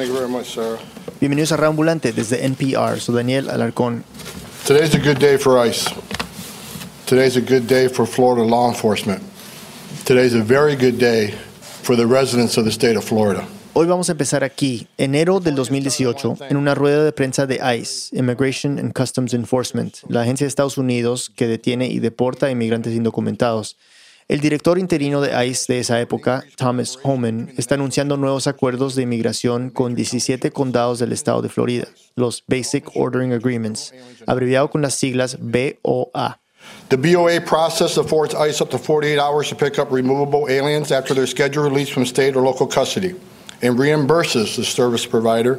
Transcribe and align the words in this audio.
Thank 0.00 0.12
you 0.12 0.18
very 0.18 0.30
much, 0.30 0.54
Sarah. 0.54 0.78
Bienvenidos 1.20 1.52
a 1.52 1.58
Reambulante 1.58 2.14
desde 2.14 2.46
NPR. 2.46 2.98
Soy 3.00 3.16
Daniel 3.16 3.50
Alarcón. 3.50 4.02
Today's 4.66 4.94
a 4.94 4.98
good 4.98 5.18
day 5.18 5.36
for 5.36 5.58
ICE. 5.58 5.84
Today's 7.04 7.36
a 7.36 7.42
good 7.42 7.66
day 7.66 7.86
for 7.86 8.06
Florida 8.06 8.42
law 8.42 8.70
enforcement. 8.70 9.20
Today's 10.06 10.34
a 10.34 10.42
very 10.42 10.74
good 10.74 10.98
day 10.98 11.34
for 11.82 11.96
the 11.96 12.06
residents 12.06 12.56
of 12.56 12.64
the 12.64 12.70
state 12.70 12.96
of 12.96 13.04
Florida. 13.04 13.46
Hoy 13.74 13.86
vamos 13.86 14.08
a 14.08 14.12
empezar 14.12 14.42
aquí, 14.42 14.86
enero 14.96 15.38
del 15.38 15.54
2018, 15.54 16.38
en 16.48 16.56
una 16.56 16.74
rueda 16.74 17.04
de 17.04 17.12
prensa 17.12 17.46
de 17.46 17.56
ICE, 17.56 18.16
Immigration 18.16 18.78
and 18.78 18.94
Customs 18.94 19.34
Enforcement, 19.34 19.98
la 20.08 20.22
agencia 20.22 20.46
de 20.46 20.48
Estados 20.48 20.78
Unidos 20.78 21.30
que 21.36 21.46
detiene 21.46 21.88
y 21.88 21.98
deporta 21.98 22.46
a 22.46 22.50
inmigrantes 22.50 22.94
indocumentados. 22.94 23.76
El 24.30 24.38
director 24.38 24.78
interino 24.78 25.20
de 25.20 25.44
ICE 25.44 25.72
de 25.72 25.80
esa 25.80 26.00
época, 26.00 26.44
Thomas 26.54 26.96
Homan, 27.02 27.52
está 27.56 27.74
anunciando 27.74 28.16
nuevos 28.16 28.46
acuerdos 28.46 28.94
de 28.94 29.02
inmigración 29.02 29.70
con 29.70 29.96
17 29.96 30.52
condados 30.52 31.00
del 31.00 31.10
estado 31.10 31.42
de 31.42 31.48
Florida, 31.48 31.88
los 32.14 32.44
Basic 32.46 32.94
Ordering 32.94 33.32
Agreements, 33.32 33.92
abreviado 34.28 34.70
con 34.70 34.82
las 34.82 34.94
siglas 34.94 35.36
BOA. 35.40 36.38
The 36.90 36.96
BOA 36.96 37.40
process 37.44 37.98
affords 37.98 38.32
ICE 38.32 38.60
up 38.60 38.70
to 38.70 38.78
48 38.78 39.18
hours 39.18 39.48
to 39.48 39.56
pick 39.56 39.80
up 39.80 39.90
removable 39.90 40.48
aliens 40.48 40.92
after 40.92 41.12
their 41.12 41.26
scheduled 41.26 41.66
release 41.66 41.92
from 41.92 42.06
state 42.06 42.36
or 42.36 42.44
local 42.44 42.68
custody 42.68 43.16
and 43.62 43.76
reimburses 43.76 44.54
the 44.54 44.62
service 44.62 45.08
provider, 45.08 45.58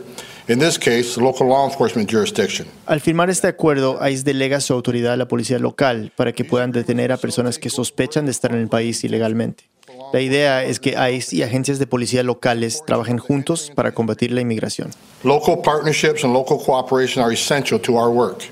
in 0.51 0.59
this 0.59 0.77
case, 0.77 1.19
local 1.19 1.47
law 1.47 1.65
enforcement 1.65 2.09
jurisdiction. 2.09 2.67
Al 2.85 2.99
firmar 2.99 3.29
este 3.29 3.47
acuerdo, 3.47 3.99
ICE 4.05 4.23
delega 4.23 4.59
su 4.59 4.73
autoridad 4.73 5.13
a 5.13 5.17
la 5.17 5.27
policía 5.27 5.59
local 5.59 6.11
para 6.15 6.33
que 6.33 6.43
puedan 6.43 6.71
detener 6.71 7.11
a 7.11 7.17
personas 7.17 7.57
que 7.57 7.69
sospechan 7.69 8.25
de 8.25 8.31
estar 8.31 8.51
en 8.51 8.59
el 8.59 8.67
país 8.67 9.03
ilegalmente. 9.03 9.69
La 10.13 10.19
idea 10.19 10.63
es 10.63 10.79
que 10.79 10.95
ICE 11.11 11.35
y 11.37 11.43
agencias 11.43 11.79
de 11.79 11.87
policía 11.87 12.23
locales 12.23 12.83
trabajen 12.85 13.17
juntos 13.17 13.71
para 13.75 13.93
combatir 13.93 14.31
la 14.31 14.41
inmigración. 14.41 14.91
Local 15.23 15.61
partnerships 15.61 16.23
and 16.23 16.33
local 16.33 16.57
cooperation 16.57 17.23
are 17.23 17.33
essential 17.33 17.79
to 17.79 17.93
our 17.93 18.09
work 18.09 18.43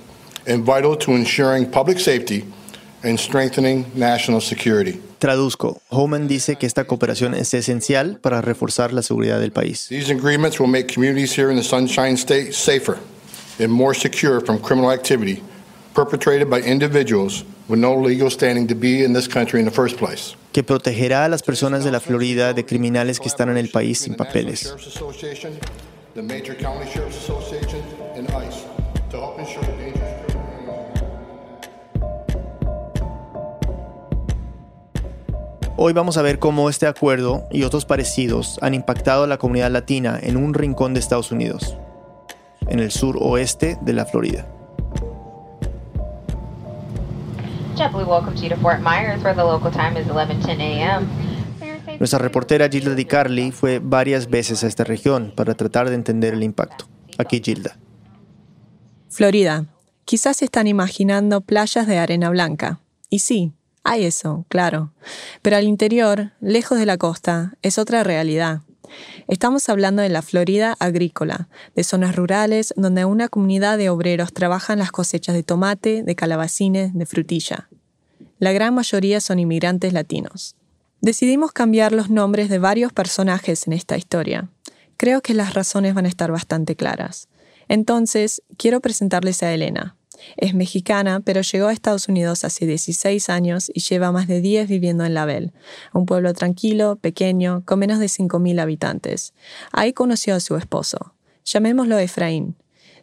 and 0.47 0.65
vital 0.65 0.97
to 0.97 1.11
ensuring 1.11 1.69
public 1.69 1.99
safety 1.99 2.45
and 3.03 3.19
strengthening 3.19 3.85
national 3.95 4.41
security. 4.41 4.99
Traduzco, 5.19 5.81
Homan 5.89 6.27
dice 6.27 6.55
que 6.57 6.65
esta 6.65 6.85
cooperación 6.85 7.33
es 7.33 7.53
esencial 7.53 8.19
para 8.19 8.41
reforzar 8.41 8.93
la 8.93 9.01
seguridad 9.01 9.39
del 9.39 9.51
país. 9.51 9.87
These 9.89 10.11
agreements 10.11 10.59
will 10.59 10.69
make 10.69 10.87
communities 10.93 11.37
here 11.37 11.49
in 11.49 11.57
the 11.57 11.63
Sunshine 11.63 12.17
State 12.17 12.53
safer 12.53 12.97
and 13.59 13.69
more 13.69 13.93
secure 13.93 14.41
from 14.41 14.59
criminal 14.59 14.91
activity 14.91 15.43
perpetrated 15.93 16.49
by 16.49 16.61
individuals 16.61 17.43
with 17.67 17.79
no 17.79 17.93
legal 17.93 18.29
standing 18.29 18.67
to 18.67 18.75
be 18.75 19.03
in 19.03 19.13
this 19.13 19.27
country 19.27 19.59
in 19.59 19.65
the 19.65 19.71
first 19.71 19.97
place. 19.97 20.35
que 20.51 20.63
protegerá 20.63 21.25
a 21.25 21.29
las 21.29 21.43
personas 21.43 21.83
de 21.83 21.91
la 21.91 21.99
Florida 21.99 22.53
de 22.53 22.65
criminales 22.65 23.19
que 23.19 23.27
están 23.27 23.49
en 23.49 23.57
el 23.57 23.69
país 23.69 23.99
sin 23.99 24.15
papeles. 24.15 24.73
Hoy 35.81 35.93
vamos 35.93 36.17
a 36.17 36.21
ver 36.21 36.39
cómo 36.39 36.69
este 36.69 36.87
acuerdo 36.87 37.47
y 37.51 37.63
otros 37.63 37.85
parecidos 37.85 38.59
han 38.61 38.73
impactado 38.73 39.23
a 39.23 39.27
la 39.27 39.37
comunidad 39.37 39.71
latina 39.71 40.19
en 40.21 40.35
un 40.35 40.53
rincón 40.53 40.93
de 40.93 40.99
Estados 40.99 41.31
Unidos, 41.31 41.77
en 42.67 42.79
el 42.79 42.91
sur 42.91 43.15
oeste 43.17 43.77
de 43.79 43.93
la 43.93 44.05
Florida. 44.05 44.45
JetBlue 47.77 48.03
welcomes 48.03 48.41
you 48.41 48.49
to 48.49 48.57
Fort 48.57 48.81
Myers, 48.81 49.23
where 49.23 49.33
the 49.33 49.41
local 49.41 49.71
time 49.71 49.97
is 49.97 50.05
11:10 50.07 50.59
a.m. 50.59 51.07
Nuestra 51.97 52.19
reportera 52.19 52.67
Gilda 52.67 52.93
Di 52.93 53.05
Carli 53.05 53.53
fue 53.53 53.79
varias 53.81 54.29
veces 54.29 54.65
a 54.65 54.67
esta 54.67 54.83
región 54.83 55.31
para 55.33 55.53
tratar 55.53 55.87
de 55.87 55.95
entender 55.95 56.33
el 56.33 56.43
impacto. 56.43 56.89
Aquí 57.17 57.41
Gilda. 57.41 57.77
Florida. 59.07 59.67
Quizás 60.03 60.35
se 60.35 60.43
están 60.43 60.67
imaginando 60.67 61.39
playas 61.39 61.87
de 61.87 61.99
arena 61.99 62.29
blanca. 62.29 62.81
Y 63.09 63.19
sí, 63.19 63.53
hay 63.83 64.05
eso, 64.05 64.45
claro. 64.49 64.93
Pero 65.41 65.57
al 65.57 65.65
interior, 65.65 66.31
lejos 66.41 66.77
de 66.77 66.85
la 66.85 66.97
costa, 66.97 67.53
es 67.61 67.77
otra 67.77 68.03
realidad. 68.03 68.61
Estamos 69.27 69.69
hablando 69.69 70.01
de 70.01 70.09
la 70.09 70.21
Florida 70.21 70.75
agrícola, 70.79 71.49
de 71.75 71.83
zonas 71.83 72.15
rurales 72.15 72.73
donde 72.75 73.05
una 73.05 73.27
comunidad 73.27 73.77
de 73.77 73.89
obreros 73.89 74.33
trabajan 74.33 74.79
las 74.79 74.91
cosechas 74.91 75.35
de 75.35 75.43
tomate, 75.43 76.03
de 76.03 76.15
calabacines, 76.15 76.93
de 76.93 77.05
frutilla. 77.05 77.69
La 78.39 78.51
gran 78.51 78.73
mayoría 78.73 79.21
son 79.21 79.39
inmigrantes 79.39 79.93
latinos. 79.93 80.55
Decidimos 81.01 81.51
cambiar 81.51 81.91
los 81.91 82.09
nombres 82.09 82.49
de 82.49 82.59
varios 82.59 82.91
personajes 82.91 83.67
en 83.67 83.73
esta 83.73 83.97
historia. 83.97 84.49
Creo 84.97 85.21
que 85.21 85.33
las 85.33 85.53
razones 85.53 85.93
van 85.93 86.05
a 86.05 86.09
estar 86.09 86.31
bastante 86.31 86.75
claras. 86.75 87.29
Entonces, 87.67 88.41
quiero 88.57 88.81
presentarles 88.81 89.43
a 89.43 89.53
Elena. 89.53 89.95
Es 90.37 90.53
mexicana, 90.53 91.21
pero 91.21 91.41
llegó 91.41 91.67
a 91.67 91.73
Estados 91.73 92.07
Unidos 92.07 92.43
hace 92.43 92.65
16 92.65 93.29
años 93.29 93.71
y 93.73 93.81
lleva 93.81 94.11
más 94.11 94.27
de 94.27 94.41
10 94.41 94.67
viviendo 94.67 95.05
en 95.05 95.13
Label, 95.13 95.51
un 95.93 96.05
pueblo 96.05 96.33
tranquilo, 96.33 96.97
pequeño, 96.97 97.63
con 97.65 97.79
menos 97.79 97.99
de 97.99 98.07
5.000 98.07 98.61
habitantes. 98.61 99.33
Ahí 99.71 99.93
conoció 99.93 100.35
a 100.35 100.39
su 100.39 100.55
esposo. 100.55 101.13
Llamémoslo 101.45 101.97
Efraín. 101.99 102.55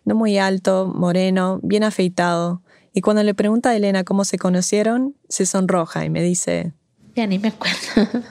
No 0.05 0.15
muy 0.15 0.39
alto, 0.39 0.93
moreno, 0.95 1.61
bien 1.63 1.83
afeitado. 1.83 2.63
Y 2.93 3.01
cuando 3.01 3.23
le 3.23 3.35
pregunta 3.35 3.71
a 3.71 3.77
Elena 3.77 4.05
cómo 4.05 4.25
se 4.25 4.39
conocieron, 4.39 5.17
se 5.29 5.47
sonroja 5.47 6.05
y 6.05 6.11
me 6.11 6.23
dice, 6.23 6.73
Ya 7.15 7.27
ni 7.27 7.39
me 7.39 7.49
acuerdo. 7.49 7.77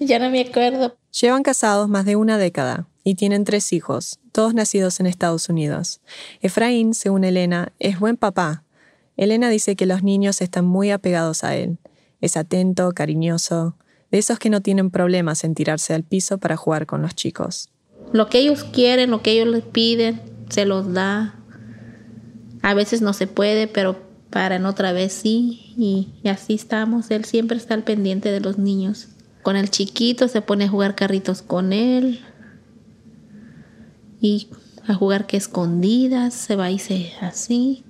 ya 0.00 0.18
no 0.18 0.30
me 0.30 0.42
acuerdo. 0.42 0.96
Llevan 1.18 1.42
casados 1.42 1.88
más 1.88 2.04
de 2.04 2.16
una 2.16 2.38
década 2.38 2.86
y 3.04 3.14
tienen 3.16 3.44
tres 3.44 3.72
hijos, 3.72 4.20
todos 4.32 4.54
nacidos 4.54 5.00
en 5.00 5.06
Estados 5.06 5.48
Unidos. 5.48 6.00
Efraín, 6.40 6.94
según 6.94 7.24
Elena, 7.24 7.72
es 7.78 7.98
buen 7.98 8.16
papá. 8.16 8.64
Elena 9.16 9.48
dice 9.48 9.76
que 9.76 9.86
los 9.86 10.02
niños 10.02 10.40
están 10.40 10.64
muy 10.64 10.90
apegados 10.90 11.44
a 11.44 11.56
él. 11.56 11.78
Es 12.20 12.36
atento, 12.36 12.92
cariñoso, 12.92 13.76
de 14.10 14.18
esos 14.18 14.38
que 14.38 14.50
no 14.50 14.60
tienen 14.60 14.90
problemas 14.90 15.44
en 15.44 15.54
tirarse 15.54 15.94
al 15.94 16.04
piso 16.04 16.38
para 16.38 16.56
jugar 16.56 16.86
con 16.86 17.02
los 17.02 17.14
chicos. 17.14 17.70
Lo 18.12 18.28
que 18.28 18.38
ellos 18.38 18.64
quieren, 18.64 19.10
lo 19.10 19.22
que 19.22 19.32
ellos 19.32 19.48
les 19.48 19.64
piden, 19.64 20.20
se 20.48 20.64
los 20.64 20.92
da. 20.92 21.38
A 22.62 22.74
veces 22.74 23.02
no 23.02 23.12
se 23.12 23.26
puede, 23.26 23.66
pero 23.66 23.98
para 24.30 24.56
en 24.56 24.66
otra 24.66 24.92
vez 24.92 25.12
sí. 25.12 25.74
Y, 25.76 26.10
y 26.22 26.28
así 26.28 26.54
estamos. 26.54 27.10
Él 27.10 27.24
siempre 27.24 27.56
está 27.56 27.74
al 27.74 27.84
pendiente 27.84 28.30
de 28.30 28.40
los 28.40 28.58
niños. 28.58 29.08
Con 29.42 29.56
el 29.56 29.70
chiquito 29.70 30.28
se 30.28 30.42
pone 30.42 30.64
a 30.64 30.68
jugar 30.68 30.94
carritos 30.94 31.42
con 31.42 31.72
él. 31.72 32.20
Y 34.22 34.48
a 34.86 34.94
jugar 34.94 35.26
que 35.26 35.36
escondidas, 35.36 36.32
se 36.32 36.54
va 36.54 36.70
y 36.70 36.78
se 36.78 37.12
así. 37.20 37.84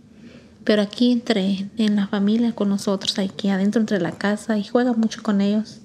Pero 0.65 0.81
aquí 0.81 1.13
entre, 1.13 1.71
en 1.77 1.95
la 1.95 2.09
familia 2.09 2.55
con 2.55 2.71
nosotros, 2.71 3.19
aquí 3.19 3.51
adentro 3.51 3.81
entre 3.81 4.01
la 4.01 4.13
casa 4.13 4.57
y 4.57 4.65
juega 4.65 4.95
mucho 4.95 5.23
con 5.23 5.43
ellos. 5.43 5.81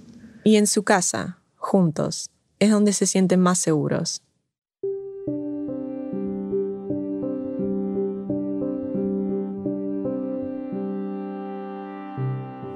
Y 0.46 0.56
en 0.56 0.66
su 0.66 0.84
casa, 0.84 1.40
juntos, 1.58 2.30
es 2.59 2.72
donde 2.72 2.94
se 2.94 3.06
sienten 3.06 3.41
más 3.41 3.59
seguros. 3.59 4.22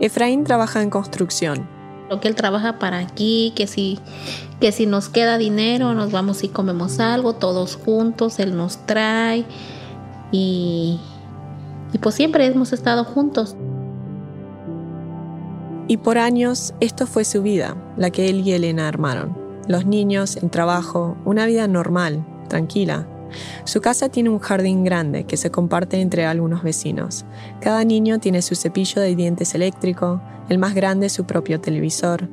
Efraín 0.02 0.44
trabaja 0.44 0.82
en 0.82 0.90
construcción. 0.90 1.81
Que 2.20 2.28
él 2.28 2.36
trabaja 2.36 2.78
para 2.78 3.00
aquí, 3.00 3.54
que 3.56 3.68
si, 3.68 4.00
que 4.60 4.72
si 4.72 4.86
nos 4.86 5.08
queda 5.08 5.38
dinero, 5.38 5.94
nos 5.94 6.12
vamos 6.12 6.44
y 6.44 6.50
comemos 6.50 7.00
algo, 7.00 7.34
todos 7.34 7.78
juntos, 7.78 8.40
él 8.40 8.58
nos 8.58 8.86
trae. 8.86 9.46
Y, 10.32 11.00
y 11.94 11.98
pues 12.00 12.16
siempre 12.16 12.46
hemos 12.46 12.74
estado 12.74 13.06
juntos. 13.06 13.56
Y 15.88 15.98
por 15.98 16.18
años 16.18 16.74
esto 16.80 17.06
fue 17.06 17.26
su 17.26 17.42
vida, 17.42 17.76
la 17.98 18.12
que 18.12 18.30
él 18.30 18.48
y 18.48 18.54
Elena 18.54 18.88
armaron. 18.88 19.38
Los 19.68 19.86
niños, 19.86 20.38
el 20.38 20.50
trabajo, 20.50 21.18
una 21.26 21.46
vida 21.46 21.68
normal, 21.68 22.26
tranquila. 22.48 23.08
Su 23.64 23.82
casa 23.82 24.10
tiene 24.10 24.30
un 24.30 24.40
jardín 24.40 24.84
grande 24.84 25.26
que 25.26 25.38
se 25.38 25.52
comparte 25.52 26.00
entre 26.02 26.26
algunos 26.26 26.64
vecinos. 26.64 27.26
Cada 27.60 27.84
niño 27.84 28.20
tiene 28.20 28.42
su 28.42 28.56
cepillo 28.56 29.02
de 29.02 29.16
dientes 29.16 29.56
eléctrico, 29.56 30.22
el 30.50 30.58
más 30.58 30.76
grande 30.76 31.10
su 31.10 31.26
propio 31.26 31.62
televisor. 31.62 32.30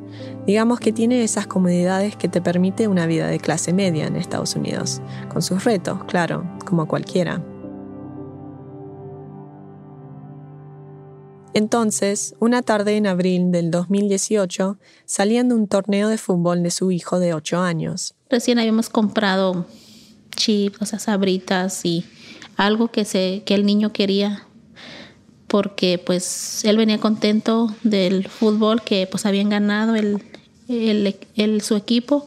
Digamos 0.47 0.81
que 0.81 0.93
tiene 0.93 1.23
esas 1.23 1.47
comodidades 1.47 2.17
que 2.17 2.29
te 2.29 2.41
permite 2.41 2.89
una 2.89 3.07
vida 3.07 3.29
de 3.29 3.39
clase 3.39 3.73
media 3.73 4.07
en 4.07 4.17
Estados 4.17 4.57
Unidos, 4.57 5.01
con 5.33 5.43
sus 5.43 5.65
retos, 5.65 6.03
claro, 6.05 6.45
como 6.65 6.89
cualquiera. 6.89 7.43
Entonces, 11.55 12.37
una 12.39 12.63
tarde 12.63 12.97
en 12.97 13.07
abril 13.07 13.51
del 13.51 13.71
2018, 13.71 14.79
salían 15.07 15.49
de 15.49 15.55
un 15.55 15.67
torneo 15.67 16.09
de 16.09 16.19
fútbol 16.19 16.63
de 16.63 16.71
su 16.71 16.93
hijo 16.93 17.19
de 17.19 17.35
8 17.35 17.59
años. 17.59 18.15
Recién 18.31 18.59
habíamos 18.59 18.91
comprado 18.91 19.67
chips, 20.39 20.81
o 20.81 20.87
sea, 20.87 20.99
sabritas 20.99 21.85
y 21.85 22.05
algo 22.57 22.89
que, 22.89 23.05
se, 23.05 23.43
que 23.45 23.55
el 23.55 23.67
niño 23.67 23.93
quería 23.93 24.47
porque 25.49 25.99
pues 25.99 26.65
él 26.65 26.77
venía 26.77 26.99
contento 26.99 27.75
del 27.83 28.29
fútbol 28.29 28.83
que 28.83 29.09
pues 29.11 29.27
habían 29.27 29.49
ganado 29.49 29.97
el, 29.97 30.23
el, 30.69 31.17
el, 31.35 31.63
su 31.63 31.75
equipo 31.75 32.27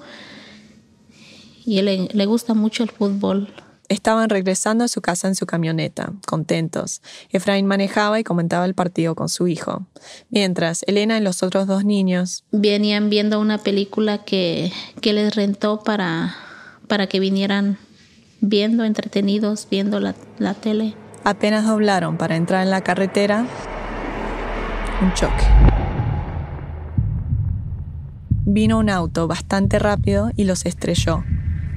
y 1.64 1.78
él 1.78 2.10
le 2.12 2.26
gusta 2.26 2.54
mucho 2.54 2.84
el 2.84 2.90
fútbol. 2.90 3.54
Estaban 3.88 4.30
regresando 4.30 4.86
a 4.86 4.88
su 4.88 5.02
casa 5.02 5.28
en 5.28 5.36
su 5.36 5.46
camioneta, 5.46 6.14
contentos. 6.26 7.02
Efraín 7.30 7.66
manejaba 7.66 8.20
y 8.20 8.24
comentaba 8.24 8.66
el 8.66 8.74
partido 8.74 9.16
con 9.16 9.28
su 9.28 9.48
hijo. 9.48 9.86
Mientras, 10.30 10.84
Elena 10.88 11.18
y 11.18 11.22
los 11.22 11.44
otros 11.44 11.68
dos 11.68 11.84
niños 11.84 12.46
venían 12.52 13.10
viendo 13.10 13.40
una 13.40 13.58
película 13.58 14.24
que, 14.24 14.72
que 15.02 15.14
les 15.14 15.36
rentó 15.36 15.84
para, 15.84 16.36
para 16.88 17.08
que 17.08 17.20
vinieran 17.20 17.78
viendo, 18.42 18.84
entretenidos, 18.84 19.68
viendo 19.70 20.00
la, 20.00 20.16
la 20.40 20.54
tele. 20.56 20.96
Apenas 21.24 21.66
doblaron 21.66 22.18
para 22.18 22.36
entrar 22.36 22.64
en 22.64 22.72
la 22.72 22.82
carretera, 22.82 23.46
un 25.02 25.14
choque. 25.14 25.46
Vino 28.44 28.80
un 28.80 28.90
auto 28.90 29.28
bastante 29.28 29.80
rápido 29.80 30.32
y 30.36 30.44
los 30.44 30.66
estrelló. 30.66 31.24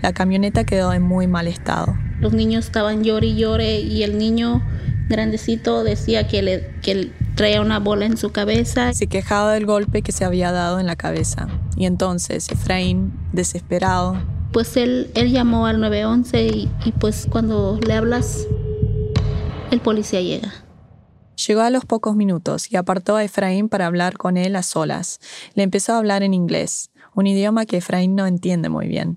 La 0.01 0.13
camioneta 0.13 0.65
quedó 0.65 0.93
en 0.93 1.03
muy 1.03 1.27
mal 1.27 1.47
estado. 1.47 1.97
Los 2.21 2.33
niños 2.33 2.65
estaban 2.67 3.05
llore 3.05 3.29
y 3.29 3.37
llore 3.37 3.81
y 3.81 4.03
el 4.03 4.19
niño 4.19 4.63
grandecito 5.09 5.85
decía 5.85 6.27
que 6.27 6.43
le, 6.43 6.71
que 6.83 7.13
traía 7.35 7.61
una 7.61 7.79
bola 7.79 8.07
en 8.07 8.17
su 8.17 8.33
cabeza. 8.33 8.93
Se 8.95 9.07
quejaba 9.07 9.53
del 9.53 9.67
golpe 9.67 10.03
que 10.03 10.13
se 10.13 10.25
había 10.25 10.53
dado 10.53 10.81
en 10.81 10.87
la 10.87 10.97
cabeza. 10.97 11.49
Y 11.77 11.85
entonces 11.87 12.49
Efraín, 12.51 13.13
desesperado, 13.33 14.17
pues 14.55 14.77
él, 14.77 15.11
él 15.15 15.33
llamó 15.33 15.67
al 15.67 15.81
911 15.81 16.47
y, 16.47 16.71
y 16.85 16.93
pues 16.93 17.27
cuando 17.29 17.77
le 17.85 17.93
hablas, 17.93 18.47
el 19.73 19.81
policía 19.81 20.21
llega. 20.21 20.53
Llegó 21.47 21.63
a 21.63 21.71
los 21.71 21.85
pocos 21.85 22.15
minutos 22.15 22.71
y 22.71 22.77
apartó 22.77 23.17
a 23.17 23.25
Efraín 23.25 23.69
para 23.69 23.87
hablar 23.87 24.17
con 24.17 24.37
él 24.37 24.55
a 24.55 24.63
solas. 24.63 25.19
Le 25.55 25.65
empezó 25.65 25.93
a 25.93 25.99
hablar 25.99 26.23
en 26.23 26.35
inglés, 26.35 26.93
un 27.17 27.27
idioma 27.27 27.67
que 27.67 27.79
Efraín 27.79 28.15
no 28.15 28.29
entiende 28.29 28.69
muy 28.69 28.87
bien. 28.87 29.17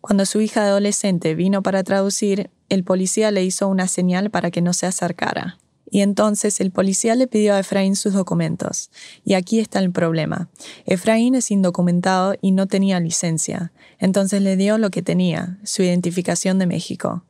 Cuando 0.00 0.24
su 0.24 0.40
hija 0.40 0.62
adolescente 0.62 1.34
vino 1.34 1.62
para 1.62 1.84
traducir, 1.84 2.48
el 2.70 2.82
policía 2.82 3.30
le 3.30 3.44
hizo 3.44 3.68
una 3.68 3.88
señal 3.88 4.30
para 4.30 4.50
que 4.50 4.62
no 4.62 4.72
se 4.72 4.86
acercara. 4.86 5.58
Y 5.90 6.02
entonces 6.02 6.60
el 6.60 6.70
policía 6.70 7.14
le 7.14 7.26
pidió 7.26 7.54
a 7.54 7.60
Efraín 7.60 7.96
sus 7.96 8.12
documentos. 8.12 8.90
Y 9.24 9.34
aquí 9.34 9.58
está 9.58 9.78
el 9.78 9.90
problema. 9.90 10.48
Efraín 10.86 11.34
es 11.34 11.50
indocumentado 11.50 12.34
y 12.40 12.52
no 12.52 12.66
tenía 12.66 13.00
licencia. 13.00 13.72
Entonces 13.98 14.42
le 14.42 14.56
dio 14.56 14.78
lo 14.78 14.90
que 14.90 15.02
tenía, 15.02 15.58
su 15.64 15.82
identificación 15.82 16.58
de 16.58 16.66
México. 16.66 17.24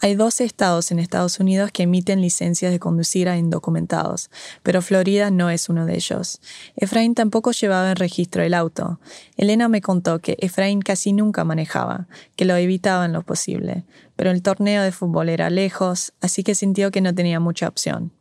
Hay 0.00 0.14
12 0.14 0.44
estados 0.44 0.90
en 0.90 0.98
Estados 0.98 1.40
Unidos 1.40 1.70
que 1.72 1.84
emiten 1.84 2.20
licencias 2.20 2.70
de 2.70 2.78
conducir 2.78 3.28
a 3.28 3.36
indocumentados, 3.36 4.30
pero 4.62 4.82
Florida 4.82 5.30
no 5.30 5.50
es 5.50 5.68
uno 5.68 5.86
de 5.86 5.94
ellos. 5.94 6.40
Efraín 6.76 7.14
tampoco 7.14 7.52
llevaba 7.52 7.90
en 7.90 7.96
registro 7.96 8.42
el 8.42 8.54
auto. 8.54 9.00
Elena 9.36 9.68
me 9.68 9.80
contó 9.80 10.20
que 10.20 10.36
Efraín 10.40 10.80
casi 10.80 11.12
nunca 11.12 11.44
manejaba, 11.44 12.06
que 12.36 12.44
lo 12.44 12.56
evitaba 12.56 13.04
en 13.04 13.12
lo 13.12 13.22
posible, 13.22 13.84
pero 14.22 14.30
el 14.30 14.42
torneo 14.42 14.84
de 14.84 14.92
fútbol 14.92 15.30
era 15.30 15.50
lejos, 15.50 16.12
así 16.20 16.44
que 16.44 16.54
sintió 16.54 16.92
que 16.92 17.00
no 17.00 17.12
tenía 17.12 17.40
mucha 17.40 17.66
opción. 17.66 18.12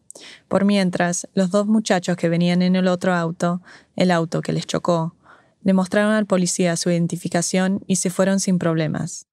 Por 0.48 0.66
mientras, 0.66 1.28
los 1.36 1.52
dos 1.52 1.68
muchachos 1.68 2.18
que 2.18 2.28
venían 2.28 2.64
en 2.64 2.76
el 2.76 2.88
otro 2.88 3.14
auto, 3.14 3.62
el 3.96 4.10
auto 4.10 4.42
que 4.42 4.52
les 4.52 4.66
chocó, 4.66 5.14
le 5.62 5.74
mostraron 5.74 6.14
al 6.14 6.26
policía 6.26 6.76
su 6.76 6.90
identificación 6.90 7.84
y 7.86 7.98
se 7.98 8.10
fueron 8.10 8.40
sin 8.40 8.58
problemas. 8.58 9.28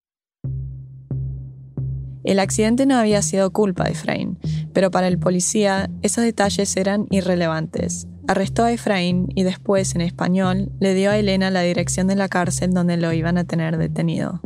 El 2.23 2.39
accidente 2.39 2.85
no 2.85 2.99
había 2.99 3.23
sido 3.23 3.51
culpa 3.51 3.85
de 3.85 3.93
Efraín, 3.93 4.39
pero 4.75 4.91
para 4.91 5.09
el 5.09 5.19
policía 5.19 5.89
esos 6.03 6.23
detalles 6.23 6.77
eran 6.77 7.07
irrelevantes. 7.09 8.09
Arrestó 8.27 8.65
a 8.65 8.73
Efraín 8.73 9.29
y 9.35 9.43
después, 9.45 9.95
en 9.95 10.03
español, 10.03 10.71
le 10.81 10.93
dio 10.93 11.13
a 11.13 11.17
Elena 11.17 11.51
la 11.51 11.63
dirección 11.63 12.09
de 12.09 12.17
la 12.17 12.29
cárcel 12.29 12.75
donde 12.75 12.99
lo 12.99 13.11
iban 13.15 13.39
a 13.39 13.45
tener 13.45 13.79
detenido. 13.79 14.43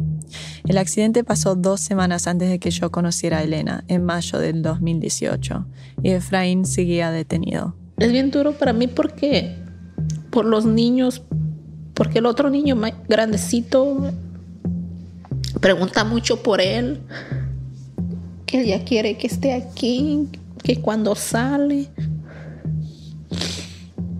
El 0.66 0.78
accidente 0.78 1.24
pasó 1.24 1.54
dos 1.54 1.80
semanas 1.80 2.26
antes 2.26 2.48
de 2.48 2.58
que 2.58 2.70
yo 2.70 2.90
conociera 2.90 3.38
a 3.38 3.42
Elena, 3.42 3.84
en 3.88 4.04
mayo 4.04 4.38
del 4.38 4.62
2018, 4.62 5.66
y 6.02 6.10
Efraín 6.10 6.64
seguía 6.64 7.10
detenido. 7.10 7.74
Es 7.98 8.10
bien 8.12 8.30
duro 8.30 8.52
para 8.52 8.72
mí 8.72 8.86
porque 8.86 9.56
por 10.30 10.44
los 10.44 10.64
niños, 10.64 11.22
porque 11.94 12.18
el 12.18 12.26
otro 12.26 12.50
niño 12.50 12.76
más 12.76 12.92
grandecito 13.08 14.12
pregunta 15.60 16.04
mucho 16.04 16.42
por 16.42 16.60
él, 16.60 17.00
que 18.46 18.62
ella 18.62 18.84
quiere 18.84 19.16
que 19.16 19.26
esté 19.26 19.52
aquí, 19.52 20.28
que 20.62 20.80
cuando 20.80 21.14
sale 21.14 21.88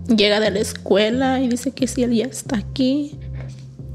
llega 0.07 0.39
de 0.39 0.51
la 0.51 0.59
escuela 0.59 1.39
y 1.39 1.47
dice 1.47 1.71
que 1.71 1.87
si 1.87 2.03
él 2.03 2.13
ya 2.13 2.25
está 2.25 2.57
aquí. 2.57 3.17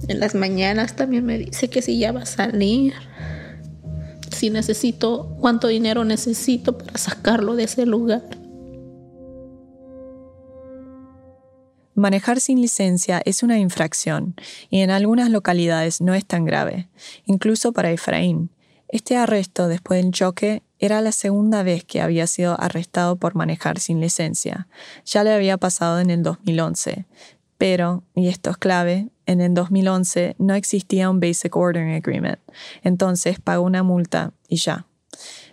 En 0.08 0.20
las 0.20 0.34
mañanas 0.34 0.96
también 0.96 1.24
me 1.26 1.38
dice 1.38 1.68
que 1.68 1.82
si 1.82 1.98
ya 1.98 2.12
va 2.12 2.22
a 2.22 2.26
salir. 2.26 2.94
Si 4.34 4.50
necesito, 4.50 5.36
cuánto 5.40 5.68
dinero 5.68 6.04
necesito 6.04 6.78
para 6.78 6.96
sacarlo 6.96 7.54
de 7.56 7.64
ese 7.64 7.84
lugar. 7.84 8.22
Manejar 11.94 12.40
sin 12.40 12.60
licencia 12.60 13.20
es 13.24 13.42
una 13.42 13.58
infracción 13.58 14.36
y 14.70 14.80
en 14.82 14.90
algunas 14.90 15.30
localidades 15.30 16.00
no 16.00 16.14
es 16.14 16.24
tan 16.24 16.44
grave, 16.44 16.88
incluso 17.26 17.72
para 17.72 17.90
Efraín. 17.90 18.50
Este 18.88 19.16
arresto 19.16 19.68
después 19.68 20.02
del 20.02 20.12
choque 20.12 20.62
era 20.78 21.00
la 21.00 21.12
segunda 21.12 21.62
vez 21.62 21.84
que 21.84 22.00
había 22.00 22.26
sido 22.26 22.58
arrestado 22.58 23.16
por 23.16 23.34
manejar 23.34 23.80
sin 23.80 24.00
licencia. 24.00 24.68
Ya 25.04 25.24
le 25.24 25.34
había 25.34 25.58
pasado 25.58 25.98
en 26.00 26.10
el 26.10 26.22
2011. 26.22 27.04
Pero, 27.58 28.04
y 28.14 28.28
esto 28.28 28.50
es 28.50 28.56
clave, 28.56 29.08
en 29.28 29.42
el 29.42 29.54
2011 29.54 30.36
no 30.38 30.54
existía 30.54 31.10
un 31.10 31.20
Basic 31.20 31.54
Ordering 31.54 31.94
Agreement. 31.94 32.40
Entonces 32.82 33.38
pagó 33.38 33.62
una 33.62 33.82
multa 33.82 34.32
y 34.48 34.56
ya. 34.56 34.86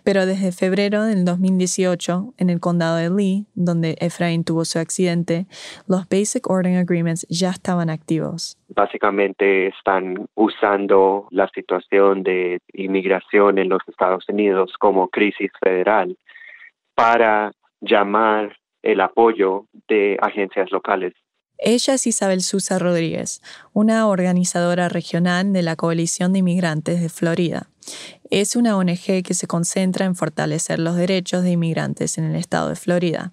Pero 0.02 0.24
desde 0.24 0.52
febrero 0.52 1.04
del 1.04 1.24
2018, 1.24 2.34
en 2.38 2.50
el 2.50 2.60
condado 2.60 2.96
de 2.96 3.10
Lee, 3.10 3.46
donde 3.54 3.96
Efraín 4.00 4.44
tuvo 4.44 4.64
su 4.64 4.78
accidente, 4.78 5.46
los 5.88 6.08
Basic 6.08 6.48
Ordering 6.48 6.76
Agreements 6.76 7.26
ya 7.28 7.50
estaban 7.50 7.90
activos. 7.90 8.56
Básicamente 8.68 9.68
están 9.68 10.26
usando 10.34 11.26
la 11.30 11.48
situación 11.48 12.22
de 12.22 12.60
inmigración 12.72 13.58
en 13.58 13.68
los 13.68 13.80
Estados 13.88 14.24
Unidos 14.28 14.72
como 14.78 15.08
crisis 15.08 15.50
federal 15.60 16.16
para 16.94 17.52
llamar 17.80 18.56
el 18.82 19.00
apoyo 19.00 19.66
de 19.88 20.16
agencias 20.22 20.70
locales 20.70 21.12
ella 21.58 21.94
es 21.94 22.06
Isabel 22.06 22.40
Susa 22.40 22.78
Rodríguez, 22.78 23.40
una 23.72 24.08
organizadora 24.08 24.88
regional 24.88 25.52
de 25.52 25.62
la 25.62 25.76
Coalición 25.76 26.32
de 26.32 26.40
Inmigrantes 26.40 27.00
de 27.00 27.08
Florida. 27.08 27.68
Es 28.30 28.56
una 28.56 28.76
ONG 28.76 29.22
que 29.24 29.34
se 29.34 29.46
concentra 29.46 30.04
en 30.04 30.16
fortalecer 30.16 30.78
los 30.80 30.96
derechos 30.96 31.42
de 31.44 31.52
inmigrantes 31.52 32.18
en 32.18 32.24
el 32.24 32.36
estado 32.36 32.68
de 32.68 32.76
Florida. 32.76 33.30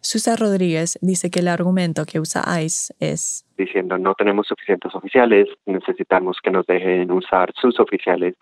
Susa 0.00 0.36
Rodríguez 0.36 0.98
dice 1.02 1.30
que 1.30 1.40
el 1.40 1.48
argumento 1.48 2.04
que 2.06 2.18
usa 2.18 2.42
ICE 2.60 2.94
es 2.98 3.44
diciendo 3.58 3.98
no 3.98 4.14
tenemos 4.14 4.46
suficientes 4.46 4.94
oficiales, 4.94 5.46
necesitamos 5.66 6.38
que 6.42 6.50
nos 6.50 6.66
dejen 6.66 7.10
usar 7.12 7.52
sus 7.60 7.78
oficiales, 7.78 8.34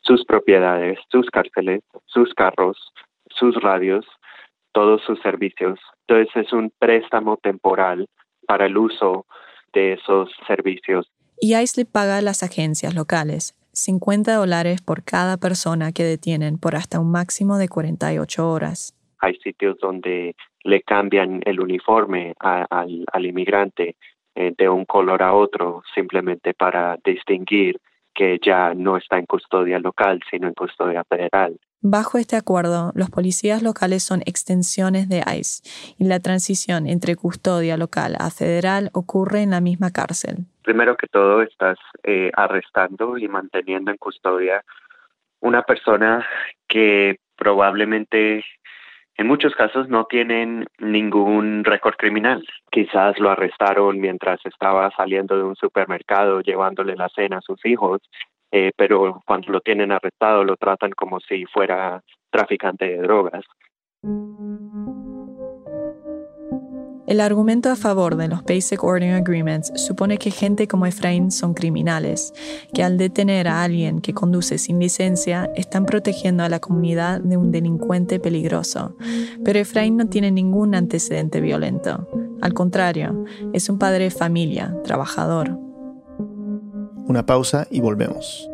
sus 0.00 0.24
propiedades, 0.24 0.98
sus 1.10 1.30
cárceles, 1.30 1.82
sus 2.06 2.34
carros, 2.34 2.76
sus 3.30 3.54
radios, 3.62 4.04
todos 4.72 5.02
sus 5.02 5.20
servicios. 5.20 5.78
Entonces 6.08 6.46
es 6.46 6.52
un 6.52 6.72
préstamo 6.78 7.36
temporal 7.36 8.08
para 8.46 8.66
el 8.66 8.76
uso 8.76 9.26
de 9.72 9.94
esos 9.94 10.30
servicios. 10.46 11.10
Y 11.40 11.54
ICE 11.54 11.82
le 11.82 11.84
paga 11.84 12.18
a 12.18 12.22
las 12.22 12.42
agencias 12.42 12.94
locales 12.94 13.54
50 13.76 14.34
dólares 14.34 14.80
por 14.80 15.04
cada 15.04 15.36
persona 15.36 15.92
que 15.92 16.02
detienen 16.02 16.58
por 16.58 16.76
hasta 16.76 16.98
un 16.98 17.12
máximo 17.12 17.58
de 17.58 17.68
48 17.68 18.50
horas. 18.50 18.94
Hay 19.18 19.36
sitios 19.36 19.76
donde 19.78 20.34
le 20.64 20.82
cambian 20.82 21.42
el 21.44 21.60
uniforme 21.60 22.34
al, 22.38 23.04
al, 23.12 23.26
inmigrante 23.26 23.96
eh, 24.34 24.54
de 24.56 24.68
un 24.68 24.84
color 24.84 25.22
a 25.22 25.34
otro 25.34 25.82
simplemente 25.94 26.54
para 26.54 26.98
distinguir 27.04 27.78
que 28.14 28.38
ya 28.42 28.72
no 28.74 28.96
está 28.96 29.18
en 29.18 29.26
custodia 29.26 29.78
local, 29.78 30.20
sino 30.30 30.48
en 30.48 30.54
custodia 30.54 31.04
federal. 31.04 31.58
Bajo 31.82 32.18
este 32.18 32.36
acuerdo, 32.36 32.90
los 32.94 33.10
policías 33.10 33.62
locales 33.62 34.02
son 34.02 34.22
extensiones 34.26 35.08
de 35.08 35.18
ICE 35.18 35.62
y 35.98 36.04
la 36.08 36.20
transición 36.20 36.86
entre 36.86 37.16
custodia 37.16 37.76
local 37.76 38.16
a 38.18 38.30
federal 38.30 38.90
ocurre 38.92 39.42
en 39.42 39.50
la 39.50 39.60
misma 39.60 39.90
cárcel. 39.92 40.46
Primero 40.62 40.96
que 40.96 41.06
todo, 41.06 41.42
estás 41.42 41.78
eh, 42.02 42.32
arrestando 42.34 43.18
y 43.18 43.28
manteniendo 43.28 43.90
en 43.90 43.98
custodia 43.98 44.64
una 45.40 45.62
persona 45.62 46.26
que 46.66 47.20
probablemente 47.36 48.44
en 49.18 49.26
muchos 49.26 49.54
casos 49.54 49.88
no 49.88 50.04
tienen 50.04 50.66
ningún 50.78 51.64
récord 51.64 51.94
criminal. 51.96 52.44
Quizás 52.70 53.18
lo 53.18 53.30
arrestaron 53.30 53.98
mientras 53.98 54.40
estaba 54.44 54.90
saliendo 54.96 55.36
de 55.36 55.44
un 55.44 55.56
supermercado 55.56 56.40
llevándole 56.40 56.96
la 56.96 57.08
cena 57.08 57.38
a 57.38 57.42
sus 57.42 57.64
hijos 57.64 58.02
eh, 58.50 58.72
pero 58.76 59.20
cuando 59.26 59.52
lo 59.52 59.60
tienen 59.60 59.92
arrestado 59.92 60.44
lo 60.44 60.56
tratan 60.56 60.92
como 60.92 61.20
si 61.20 61.44
fuera 61.46 62.02
traficante 62.30 62.86
de 62.86 62.98
drogas. 62.98 63.44
El 67.06 67.20
argumento 67.20 67.70
a 67.70 67.76
favor 67.76 68.16
de 68.16 68.26
los 68.26 68.42
Basic 68.42 68.82
Ordering 68.82 69.12
Agreements 69.12 69.72
supone 69.76 70.18
que 70.18 70.32
gente 70.32 70.66
como 70.66 70.86
Efraín 70.86 71.30
son 71.30 71.54
criminales, 71.54 72.32
que 72.74 72.82
al 72.82 72.98
detener 72.98 73.46
a 73.46 73.62
alguien 73.62 74.00
que 74.00 74.12
conduce 74.12 74.58
sin 74.58 74.80
licencia 74.80 75.48
están 75.54 75.86
protegiendo 75.86 76.42
a 76.42 76.48
la 76.48 76.58
comunidad 76.58 77.20
de 77.20 77.36
un 77.36 77.52
delincuente 77.52 78.18
peligroso. 78.18 78.96
Pero 79.44 79.60
Efraín 79.60 79.96
no 79.96 80.08
tiene 80.08 80.32
ningún 80.32 80.74
antecedente 80.74 81.40
violento. 81.40 82.08
Al 82.42 82.54
contrario, 82.54 83.24
es 83.52 83.68
un 83.68 83.78
padre 83.78 84.04
de 84.04 84.10
familia, 84.10 84.74
trabajador. 84.82 85.65
Una 87.08 87.24
pausa 87.24 87.68
y 87.70 87.80
volvemos. 87.80 88.50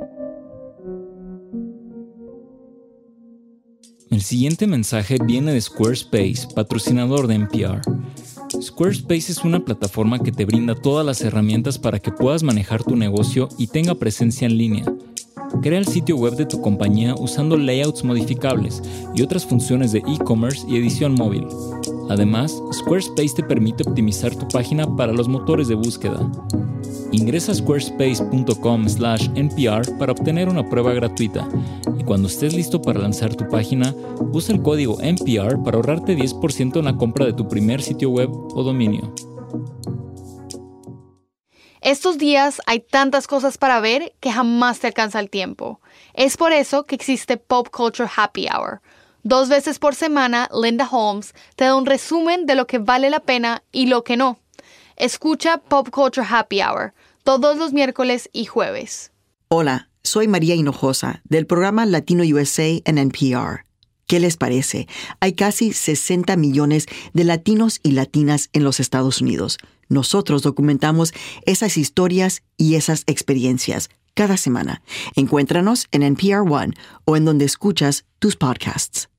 El 4.10 4.20
siguiente 4.20 4.66
mensaje 4.66 5.16
viene 5.24 5.54
de 5.54 5.60
Squarespace, 5.60 6.48
patrocinador 6.54 7.26
de 7.26 7.36
NPR. 7.36 7.80
Squarespace 8.60 9.32
es 9.32 9.42
una 9.42 9.64
plataforma 9.64 10.18
que 10.18 10.32
te 10.32 10.44
brinda 10.44 10.74
todas 10.74 11.06
las 11.06 11.22
herramientas 11.22 11.78
para 11.78 11.98
que 11.98 12.12
puedas 12.12 12.42
manejar 12.42 12.84
tu 12.84 12.94
negocio 12.94 13.48
y 13.56 13.68
tenga 13.68 13.94
presencia 13.94 14.46
en 14.46 14.58
línea. 14.58 14.84
Crea 15.62 15.78
el 15.78 15.86
sitio 15.86 16.16
web 16.16 16.36
de 16.36 16.44
tu 16.44 16.60
compañía 16.60 17.14
usando 17.14 17.56
layouts 17.56 18.04
modificables 18.04 18.82
y 19.14 19.22
otras 19.22 19.46
funciones 19.46 19.92
de 19.92 20.00
e-commerce 20.00 20.66
y 20.68 20.76
edición 20.76 21.14
móvil. 21.14 21.46
Además, 22.12 22.62
Squarespace 22.70 23.34
te 23.36 23.42
permite 23.42 23.88
optimizar 23.88 24.34
tu 24.34 24.46
página 24.48 24.86
para 24.96 25.14
los 25.14 25.28
motores 25.28 25.68
de 25.68 25.74
búsqueda. 25.74 26.30
Ingresa 27.10 27.52
a 27.52 27.54
squarespace.com/npr 27.54 29.98
para 29.98 30.12
obtener 30.12 30.50
una 30.50 30.68
prueba 30.68 30.92
gratuita 30.92 31.48
y 31.98 32.04
cuando 32.04 32.28
estés 32.28 32.52
listo 32.52 32.82
para 32.82 33.00
lanzar 33.00 33.34
tu 33.34 33.48
página, 33.48 33.94
usa 34.30 34.54
el 34.54 34.60
código 34.60 35.00
NPR 35.00 35.62
para 35.62 35.78
ahorrarte 35.78 36.14
10% 36.14 36.80
en 36.80 36.84
la 36.84 36.98
compra 36.98 37.24
de 37.24 37.32
tu 37.32 37.48
primer 37.48 37.80
sitio 37.80 38.10
web 38.10 38.28
o 38.30 38.62
dominio. 38.62 39.14
Estos 41.80 42.18
días 42.18 42.60
hay 42.66 42.80
tantas 42.80 43.26
cosas 43.26 43.56
para 43.56 43.80
ver 43.80 44.12
que 44.20 44.30
jamás 44.30 44.80
te 44.80 44.86
alcanza 44.86 45.18
el 45.18 45.30
tiempo. 45.30 45.80
Es 46.12 46.36
por 46.36 46.52
eso 46.52 46.84
que 46.84 46.94
existe 46.94 47.38
Pop 47.38 47.70
Culture 47.70 48.10
Happy 48.14 48.48
Hour. 48.48 48.82
Dos 49.24 49.48
veces 49.48 49.78
por 49.78 49.94
semana, 49.94 50.48
Linda 50.52 50.88
Holmes 50.90 51.32
te 51.54 51.64
da 51.64 51.76
un 51.76 51.86
resumen 51.86 52.44
de 52.44 52.56
lo 52.56 52.66
que 52.66 52.78
vale 52.78 53.08
la 53.08 53.20
pena 53.20 53.62
y 53.70 53.86
lo 53.86 54.02
que 54.02 54.16
no. 54.16 54.38
Escucha 54.96 55.58
Pop 55.58 55.90
Culture 55.90 56.26
Happy 56.28 56.60
Hour 56.60 56.92
todos 57.22 57.56
los 57.56 57.72
miércoles 57.72 58.28
y 58.32 58.46
jueves. 58.46 59.12
Hola, 59.48 59.88
soy 60.02 60.26
María 60.26 60.56
Hinojosa 60.56 61.22
del 61.24 61.46
programa 61.46 61.86
Latino 61.86 62.24
USA 62.24 62.80
en 62.84 62.98
NPR. 62.98 63.64
¿Qué 64.08 64.18
les 64.18 64.36
parece? 64.36 64.88
Hay 65.20 65.34
casi 65.34 65.72
60 65.72 66.36
millones 66.36 66.86
de 67.12 67.22
latinos 67.22 67.78
y 67.84 67.92
latinas 67.92 68.50
en 68.52 68.64
los 68.64 68.80
Estados 68.80 69.20
Unidos. 69.20 69.58
Nosotros 69.88 70.42
documentamos 70.42 71.14
esas 71.46 71.76
historias 71.76 72.42
y 72.56 72.74
esas 72.74 73.04
experiencias 73.06 73.88
cada 74.14 74.36
semana. 74.36 74.82
Encuéntranos 75.14 75.86
en 75.92 76.02
NPR 76.02 76.40
One 76.40 76.74
o 77.04 77.16
en 77.16 77.24
donde 77.24 77.44
escuchas 77.44 78.04
tus 78.18 78.36
podcasts. 78.36 79.11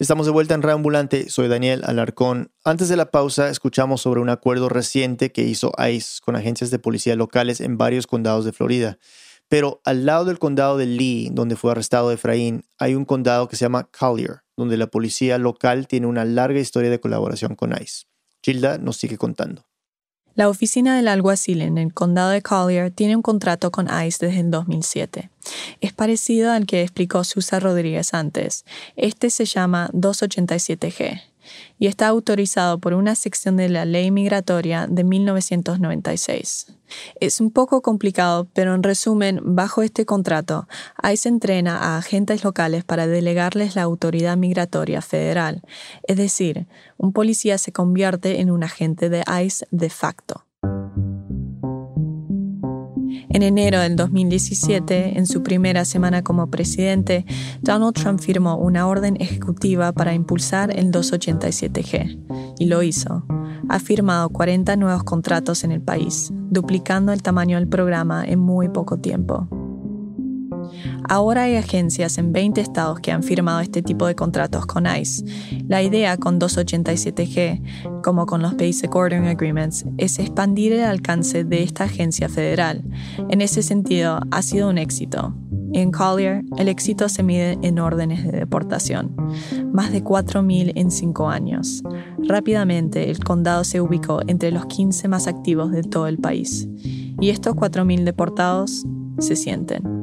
Estamos 0.00 0.24
de 0.24 0.32
vuelta 0.32 0.54
en 0.54 0.62
Reambulante. 0.62 1.28
Soy 1.28 1.46
Daniel 1.48 1.82
Alarcón. 1.84 2.50
Antes 2.64 2.88
de 2.88 2.96
la 2.96 3.10
pausa, 3.10 3.50
escuchamos 3.50 4.00
sobre 4.00 4.22
un 4.22 4.30
acuerdo 4.30 4.70
reciente 4.70 5.30
que 5.30 5.42
hizo 5.42 5.72
ICE 5.78 6.22
con 6.24 6.36
agencias 6.36 6.70
de 6.70 6.78
policía 6.78 7.16
locales 7.16 7.60
en 7.60 7.76
varios 7.76 8.06
condados 8.06 8.46
de 8.46 8.52
Florida. 8.52 8.96
Pero 9.50 9.82
al 9.84 10.06
lado 10.06 10.24
del 10.24 10.38
condado 10.38 10.78
de 10.78 10.86
Lee, 10.86 11.28
donde 11.30 11.54
fue 11.54 11.72
arrestado 11.72 12.10
Efraín, 12.12 12.64
hay 12.78 12.94
un 12.94 13.04
condado 13.04 13.46
que 13.46 13.56
se 13.56 13.66
llama 13.66 13.90
Collier, 13.90 14.40
donde 14.56 14.78
la 14.78 14.86
policía 14.86 15.36
local 15.36 15.86
tiene 15.86 16.06
una 16.06 16.24
larga 16.24 16.60
historia 16.60 16.88
de 16.88 16.98
colaboración 16.98 17.54
con 17.54 17.72
ICE. 17.72 18.06
Gilda 18.42 18.78
nos 18.78 18.96
sigue 18.96 19.18
contando. 19.18 19.66
La 20.34 20.48
oficina 20.48 20.96
del 20.96 21.08
alguacil 21.08 21.62
en 21.62 21.78
el 21.78 21.92
condado 21.92 22.30
de 22.30 22.42
Collier 22.42 22.90
tiene 22.90 23.16
un 23.16 23.22
contrato 23.22 23.70
con 23.70 23.86
ICE 23.86 24.26
desde 24.26 24.40
el 24.40 24.50
2007. 24.50 25.30
Es 25.80 25.92
parecido 25.92 26.52
al 26.52 26.66
que 26.66 26.82
explicó 26.82 27.24
Susa 27.24 27.60
Rodríguez 27.60 28.14
antes. 28.14 28.64
Este 28.96 29.30
se 29.30 29.44
llama 29.44 29.90
287G 29.92 31.29
y 31.78 31.86
está 31.86 32.08
autorizado 32.08 32.78
por 32.78 32.94
una 32.94 33.14
sección 33.14 33.56
de 33.56 33.68
la 33.68 33.84
ley 33.84 34.10
migratoria 34.10 34.86
de 34.86 35.04
1996. 35.04 36.66
Es 37.20 37.40
un 37.40 37.50
poco 37.50 37.82
complicado, 37.82 38.48
pero 38.52 38.74
en 38.74 38.82
resumen, 38.82 39.40
bajo 39.42 39.82
este 39.82 40.04
contrato, 40.04 40.66
ICE 41.02 41.28
entrena 41.28 41.78
a 41.78 41.98
agentes 41.98 42.44
locales 42.44 42.84
para 42.84 43.06
delegarles 43.06 43.76
la 43.76 43.82
autoridad 43.82 44.36
migratoria 44.36 45.00
federal, 45.00 45.62
es 46.02 46.16
decir, 46.16 46.66
un 46.96 47.12
policía 47.12 47.58
se 47.58 47.72
convierte 47.72 48.40
en 48.40 48.50
un 48.50 48.64
agente 48.64 49.08
de 49.08 49.24
ICE 49.44 49.66
de 49.70 49.90
facto. 49.90 50.44
En 53.32 53.44
enero 53.44 53.78
del 53.78 53.94
2017, 53.94 55.16
en 55.16 55.24
su 55.24 55.44
primera 55.44 55.84
semana 55.84 56.24
como 56.24 56.50
presidente, 56.50 57.24
Donald 57.60 57.94
Trump 57.94 58.18
firmó 58.18 58.56
una 58.56 58.88
orden 58.88 59.16
ejecutiva 59.20 59.92
para 59.92 60.14
impulsar 60.14 60.76
el 60.76 60.90
287G, 60.90 62.54
y 62.58 62.66
lo 62.66 62.82
hizo. 62.82 63.24
Ha 63.68 63.78
firmado 63.78 64.30
40 64.30 64.74
nuevos 64.74 65.04
contratos 65.04 65.62
en 65.62 65.70
el 65.70 65.80
país, 65.80 66.32
duplicando 66.32 67.12
el 67.12 67.22
tamaño 67.22 67.56
del 67.56 67.68
programa 67.68 68.24
en 68.26 68.40
muy 68.40 68.68
poco 68.68 68.98
tiempo. 68.98 69.48
Ahora 71.08 71.42
hay 71.42 71.56
agencias 71.56 72.18
en 72.18 72.32
20 72.32 72.60
estados 72.60 73.00
que 73.00 73.12
han 73.12 73.22
firmado 73.22 73.60
este 73.60 73.82
tipo 73.82 74.06
de 74.06 74.14
contratos 74.14 74.66
con 74.66 74.86
ICE. 74.86 75.24
La 75.66 75.82
idea 75.82 76.16
con 76.16 76.38
287G, 76.38 78.02
como 78.02 78.26
con 78.26 78.42
los 78.42 78.56
Basic 78.56 78.94
Ordering 78.94 79.26
Agreements, 79.26 79.84
es 79.98 80.18
expandir 80.18 80.72
el 80.72 80.84
alcance 80.84 81.44
de 81.44 81.62
esta 81.62 81.84
agencia 81.84 82.28
federal. 82.28 82.84
En 83.28 83.40
ese 83.40 83.62
sentido, 83.62 84.20
ha 84.30 84.42
sido 84.42 84.68
un 84.68 84.78
éxito. 84.78 85.34
En 85.72 85.92
Collier, 85.92 86.42
el 86.58 86.68
éxito 86.68 87.08
se 87.08 87.22
mide 87.22 87.56
en 87.62 87.78
órdenes 87.78 88.24
de 88.24 88.32
deportación, 88.32 89.14
más 89.72 89.92
de 89.92 90.02
4.000 90.02 90.72
en 90.74 90.90
5 90.90 91.28
años. 91.28 91.82
Rápidamente, 92.18 93.08
el 93.10 93.22
condado 93.22 93.62
se 93.62 93.80
ubicó 93.80 94.20
entre 94.26 94.50
los 94.50 94.66
15 94.66 95.06
más 95.08 95.28
activos 95.28 95.70
de 95.70 95.82
todo 95.82 96.08
el 96.08 96.18
país. 96.18 96.68
Y 97.20 97.30
estos 97.30 97.54
4.000 97.54 98.02
deportados 98.02 98.84
se 99.18 99.36
sienten 99.36 99.99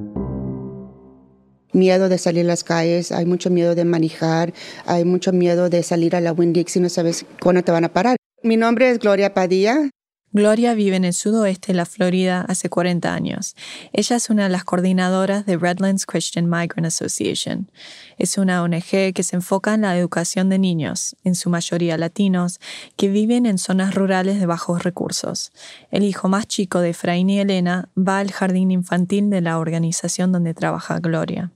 miedo 1.78 2.10
de 2.10 2.18
salir 2.18 2.46
a 2.46 2.50
las 2.50 2.64
calles, 2.64 3.12
hay 3.12 3.26
mucho 3.26 3.50
miedo 3.50 3.76
de 3.76 3.86
manejar, 3.86 4.54
hay 4.86 5.06
mucho 5.06 5.32
miedo 5.32 5.70
de 5.70 5.84
salir 5.84 6.16
a 6.16 6.22
la 6.22 6.34
Winn-Dixie 6.34 6.74
si 6.74 6.80
no 6.82 6.90
sabes 6.90 7.26
cuándo 7.42 7.64
te 7.64 7.72
van 7.72 7.86
a 7.86 7.94
parar. 7.94 8.18
Mi 8.44 8.58
nombre 8.58 8.90
es 8.90 9.00
Gloria 9.00 9.34
Padilla. 9.34 9.90
Gloria 10.34 10.74
vive 10.74 10.98
en 10.98 11.06
el 11.06 11.14
sudoeste 11.14 11.72
de 11.72 11.78
la 11.78 11.86
Florida 11.86 12.46
hace 12.48 12.70
40 12.70 13.12
años. 13.14 13.56
Ella 13.94 14.18
es 14.18 14.30
una 14.30 14.44
de 14.44 14.50
las 14.50 14.66
coordinadoras 14.66 15.46
de 15.46 15.58
Redlands 15.58 16.06
Christian 16.06 16.50
Migrant 16.50 16.86
Association. 16.86 17.72
Es 18.18 18.38
una 18.38 18.62
ONG 18.62 19.14
que 19.14 19.24
se 19.24 19.38
enfoca 19.38 19.74
en 19.74 19.82
la 19.82 19.98
educación 19.98 20.50
de 20.50 20.60
niños, 20.60 21.16
en 21.24 21.34
su 21.34 21.50
mayoría 21.50 21.98
latinos, 21.98 22.60
que 22.98 23.08
viven 23.08 23.46
en 23.46 23.58
zonas 23.58 23.96
rurales 23.96 24.40
de 24.40 24.46
bajos 24.46 24.84
recursos. 24.84 25.54
El 25.92 26.04
hijo 26.04 26.28
más 26.28 26.46
chico 26.46 26.82
de 26.82 26.90
Efraín 26.90 27.30
y 27.30 27.40
Elena 27.40 27.90
va 27.98 28.20
al 28.20 28.32
jardín 28.32 28.70
infantil 28.70 29.30
de 29.30 29.42
la 29.42 29.58
organización 29.58 30.34
donde 30.34 30.54
trabaja 30.54 31.00
Gloria. 31.00 31.52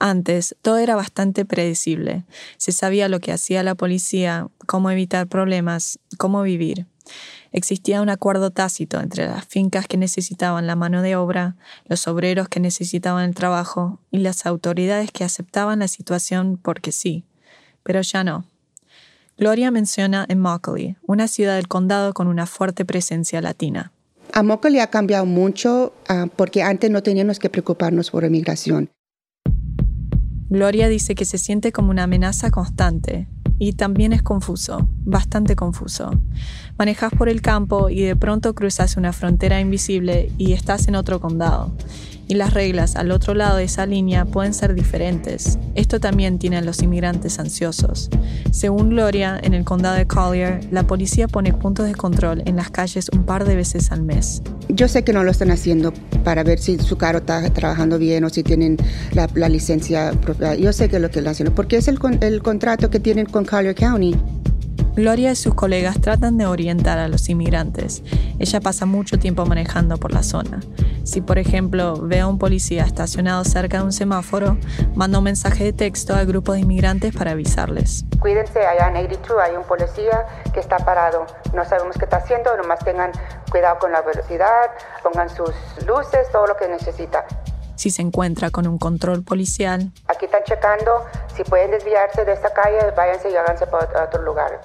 Antes, 0.00 0.56
todo 0.62 0.78
era 0.78 0.96
bastante 0.96 1.44
predecible. 1.44 2.24
Se 2.56 2.72
sabía 2.72 3.08
lo 3.08 3.20
que 3.20 3.32
hacía 3.32 3.62
la 3.62 3.74
policía, 3.74 4.48
cómo 4.66 4.90
evitar 4.90 5.28
problemas, 5.28 5.98
cómo 6.18 6.42
vivir. 6.42 6.86
Existía 7.52 8.00
un 8.00 8.08
acuerdo 8.08 8.50
tácito 8.50 9.00
entre 9.00 9.26
las 9.26 9.44
fincas 9.44 9.86
que 9.86 9.98
necesitaban 9.98 10.66
la 10.66 10.74
mano 10.74 11.02
de 11.02 11.16
obra, 11.16 11.54
los 11.86 12.08
obreros 12.08 12.48
que 12.48 12.60
necesitaban 12.60 13.24
el 13.24 13.34
trabajo 13.34 14.00
y 14.10 14.18
las 14.18 14.46
autoridades 14.46 15.10
que 15.12 15.24
aceptaban 15.24 15.80
la 15.80 15.88
situación 15.88 16.58
porque 16.60 16.92
sí. 16.92 17.24
Pero 17.82 18.00
ya 18.00 18.24
no. 18.24 18.46
Gloria 19.36 19.70
menciona 19.70 20.26
Immokalee, 20.28 20.96
una 21.06 21.28
ciudad 21.28 21.56
del 21.56 21.68
condado 21.68 22.14
con 22.14 22.26
una 22.26 22.46
fuerte 22.46 22.84
presencia 22.84 23.40
latina. 23.42 23.92
Immokalee 24.34 24.80
ha 24.80 24.88
cambiado 24.88 25.26
mucho 25.26 25.94
ah, 26.08 26.26
porque 26.34 26.62
antes 26.62 26.90
no 26.90 27.02
teníamos 27.02 27.38
que 27.38 27.50
preocuparnos 27.50 28.10
por 28.10 28.24
inmigración. 28.24 28.90
Gloria 30.52 30.90
dice 30.90 31.14
que 31.14 31.24
se 31.24 31.38
siente 31.38 31.72
como 31.72 31.90
una 31.90 32.02
amenaza 32.02 32.50
constante 32.50 33.26
y 33.58 33.72
también 33.72 34.12
es 34.12 34.22
confuso, 34.22 34.86
bastante 34.98 35.56
confuso. 35.56 36.10
Manejas 36.76 37.10
por 37.16 37.30
el 37.30 37.40
campo 37.40 37.88
y 37.88 38.02
de 38.02 38.16
pronto 38.16 38.54
cruzas 38.54 38.98
una 38.98 39.14
frontera 39.14 39.60
invisible 39.60 40.30
y 40.36 40.52
estás 40.52 40.88
en 40.88 40.96
otro 40.96 41.20
condado 41.20 41.72
y 42.32 42.34
las 42.34 42.54
reglas 42.54 42.96
al 42.96 43.10
otro 43.10 43.34
lado 43.34 43.58
de 43.58 43.64
esa 43.64 43.84
línea 43.84 44.24
pueden 44.24 44.54
ser 44.54 44.74
diferentes. 44.74 45.58
Esto 45.74 46.00
también 46.00 46.38
tiene 46.38 46.56
a 46.56 46.62
los 46.62 46.80
inmigrantes 46.80 47.38
ansiosos. 47.38 48.08
Según 48.50 48.88
Gloria, 48.88 49.38
en 49.42 49.52
el 49.52 49.64
condado 49.64 49.96
de 49.96 50.06
Collier, 50.06 50.60
la 50.70 50.86
policía 50.86 51.28
pone 51.28 51.52
puntos 51.52 51.86
de 51.86 51.94
control 51.94 52.42
en 52.46 52.56
las 52.56 52.70
calles 52.70 53.10
un 53.12 53.24
par 53.24 53.44
de 53.44 53.54
veces 53.54 53.92
al 53.92 54.02
mes. 54.02 54.40
Yo 54.70 54.88
sé 54.88 55.04
que 55.04 55.12
no 55.12 55.24
lo 55.24 55.30
están 55.30 55.50
haciendo 55.50 55.92
para 56.24 56.42
ver 56.42 56.58
si 56.58 56.78
su 56.78 56.96
carro 56.96 57.18
está 57.18 57.50
trabajando 57.50 57.98
bien 57.98 58.24
o 58.24 58.30
si 58.30 58.42
tienen 58.42 58.78
la, 59.12 59.26
licencia 59.50 60.12
propia. 60.12 60.54
Yo 60.54 60.72
sé 60.72 60.88
que 60.88 60.96
es 60.96 61.02
lo 61.02 61.10
que 61.10 61.18
están 61.18 61.32
haciendo, 61.32 61.54
porque 61.54 61.76
es 61.76 61.86
el, 61.86 61.98
el 62.22 62.42
contrato 62.42 62.88
que 62.88 62.98
tienen 62.98 63.26
con 63.26 63.44
Collier 63.44 63.74
County. 63.74 64.16
Gloria 64.96 65.32
y 65.32 65.36
sus 65.36 65.54
colegas 65.54 66.00
tratan 66.00 66.38
de 66.38 66.46
orientar 66.46 66.98
a 66.98 67.08
los 67.08 67.28
inmigrantes. 67.28 68.02
Ella 68.38 68.60
pasa 68.60 68.86
mucho 68.86 69.18
tiempo 69.18 69.44
manejando 69.44 69.98
por 69.98 70.12
la 70.12 70.22
zona. 70.22 70.60
Si, 71.04 71.20
por 71.20 71.38
ejemplo, 71.38 71.96
ve 72.00 72.20
a 72.20 72.28
un 72.28 72.38
policía 72.38 72.84
estacionado 72.84 73.44
cerca 73.44 73.78
de 73.78 73.84
un 73.84 73.92
semáforo, 73.92 74.56
manda 74.94 75.18
un 75.18 75.24
mensaje 75.24 75.64
de 75.64 75.72
texto 75.72 76.14
al 76.14 76.26
grupo 76.26 76.52
de 76.52 76.60
inmigrantes 76.60 77.14
para 77.14 77.32
avisarles. 77.32 78.04
Cuídense, 78.20 78.64
allá 78.64 78.88
en 78.88 78.96
82 79.04 79.42
hay 79.42 79.56
un 79.56 79.64
policía 79.64 80.26
que 80.54 80.60
está 80.60 80.76
parado. 80.78 81.26
No 81.54 81.64
sabemos 81.64 81.96
qué 81.98 82.04
está 82.04 82.18
haciendo, 82.18 82.56
nomás 82.56 82.78
tengan 82.84 83.10
cuidado 83.50 83.80
con 83.80 83.90
la 83.90 84.02
velocidad, 84.02 84.70
pongan 85.02 85.28
sus 85.28 85.50
luces, 85.86 86.30
todo 86.30 86.46
lo 86.46 86.56
que 86.56 86.68
necesita. 86.68 87.24
Si 87.74 87.90
se 87.90 88.02
encuentra 88.02 88.50
con 88.50 88.68
un 88.68 88.78
control 88.78 89.24
policial. 89.24 89.90
Aquí 90.06 90.26
están 90.26 90.44
checando, 90.44 91.04
si 91.34 91.42
pueden 91.42 91.72
desviarse 91.72 92.24
de 92.24 92.32
esta 92.32 92.52
calle, 92.52 92.78
váyanse 92.96 93.30
y 93.30 93.36
háganse 93.36 93.66
para 93.66 94.04
otro 94.04 94.22
lugar. 94.22 94.60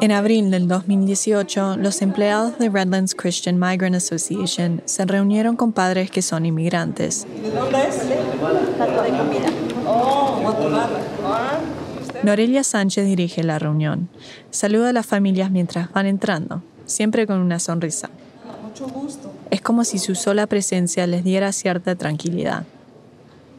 En 0.00 0.10
abril 0.10 0.50
del 0.50 0.68
2018, 0.68 1.76
los 1.76 2.02
empleados 2.02 2.58
de 2.58 2.68
Redlands 2.68 3.14
Christian 3.14 3.58
Migrant 3.58 3.94
Association 3.94 4.82
se 4.84 5.04
reunieron 5.04 5.56
con 5.56 5.72
padres 5.72 6.10
que 6.10 6.22
son 6.22 6.46
inmigrantes. 6.46 7.26
¿De 7.42 7.50
dónde 7.50 7.78
es? 7.88 7.96
Plato 8.76 9.02
de 9.02 9.10
comida. 9.10 9.48
Oh. 9.86 10.52
Norelia 12.22 12.64
Sánchez 12.64 13.04
dirige 13.04 13.42
la 13.42 13.58
reunión. 13.58 14.08
Saluda 14.50 14.90
a 14.90 14.92
las 14.92 15.06
familias 15.06 15.50
mientras 15.50 15.92
van 15.92 16.06
entrando, 16.06 16.62
siempre 16.86 17.26
con 17.26 17.38
una 17.38 17.58
sonrisa. 17.58 18.10
Mucho 18.62 18.86
gusto. 18.88 19.32
Es 19.50 19.60
como 19.60 19.84
si 19.84 19.98
su 19.98 20.14
sola 20.14 20.46
presencia 20.46 21.06
les 21.06 21.24
diera 21.24 21.52
cierta 21.52 21.94
tranquilidad. 21.96 22.64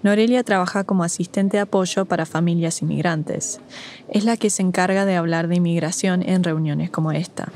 Norelia 0.03 0.43
trabaja 0.43 0.83
como 0.83 1.05
asistente 1.05 1.57
de 1.57 1.61
apoyo 1.61 2.03
para 2.05 2.25
familias 2.25 2.81
inmigrantes. 2.81 3.61
Es 4.09 4.25
la 4.25 4.35
que 4.35 4.49
se 4.49 4.61
encarga 4.61 5.05
de 5.05 5.15
hablar 5.15 5.47
de 5.47 5.55
inmigración 5.55 6.21
en 6.27 6.43
reuniones 6.43 6.89
como 6.89 7.13
esta. 7.13 7.51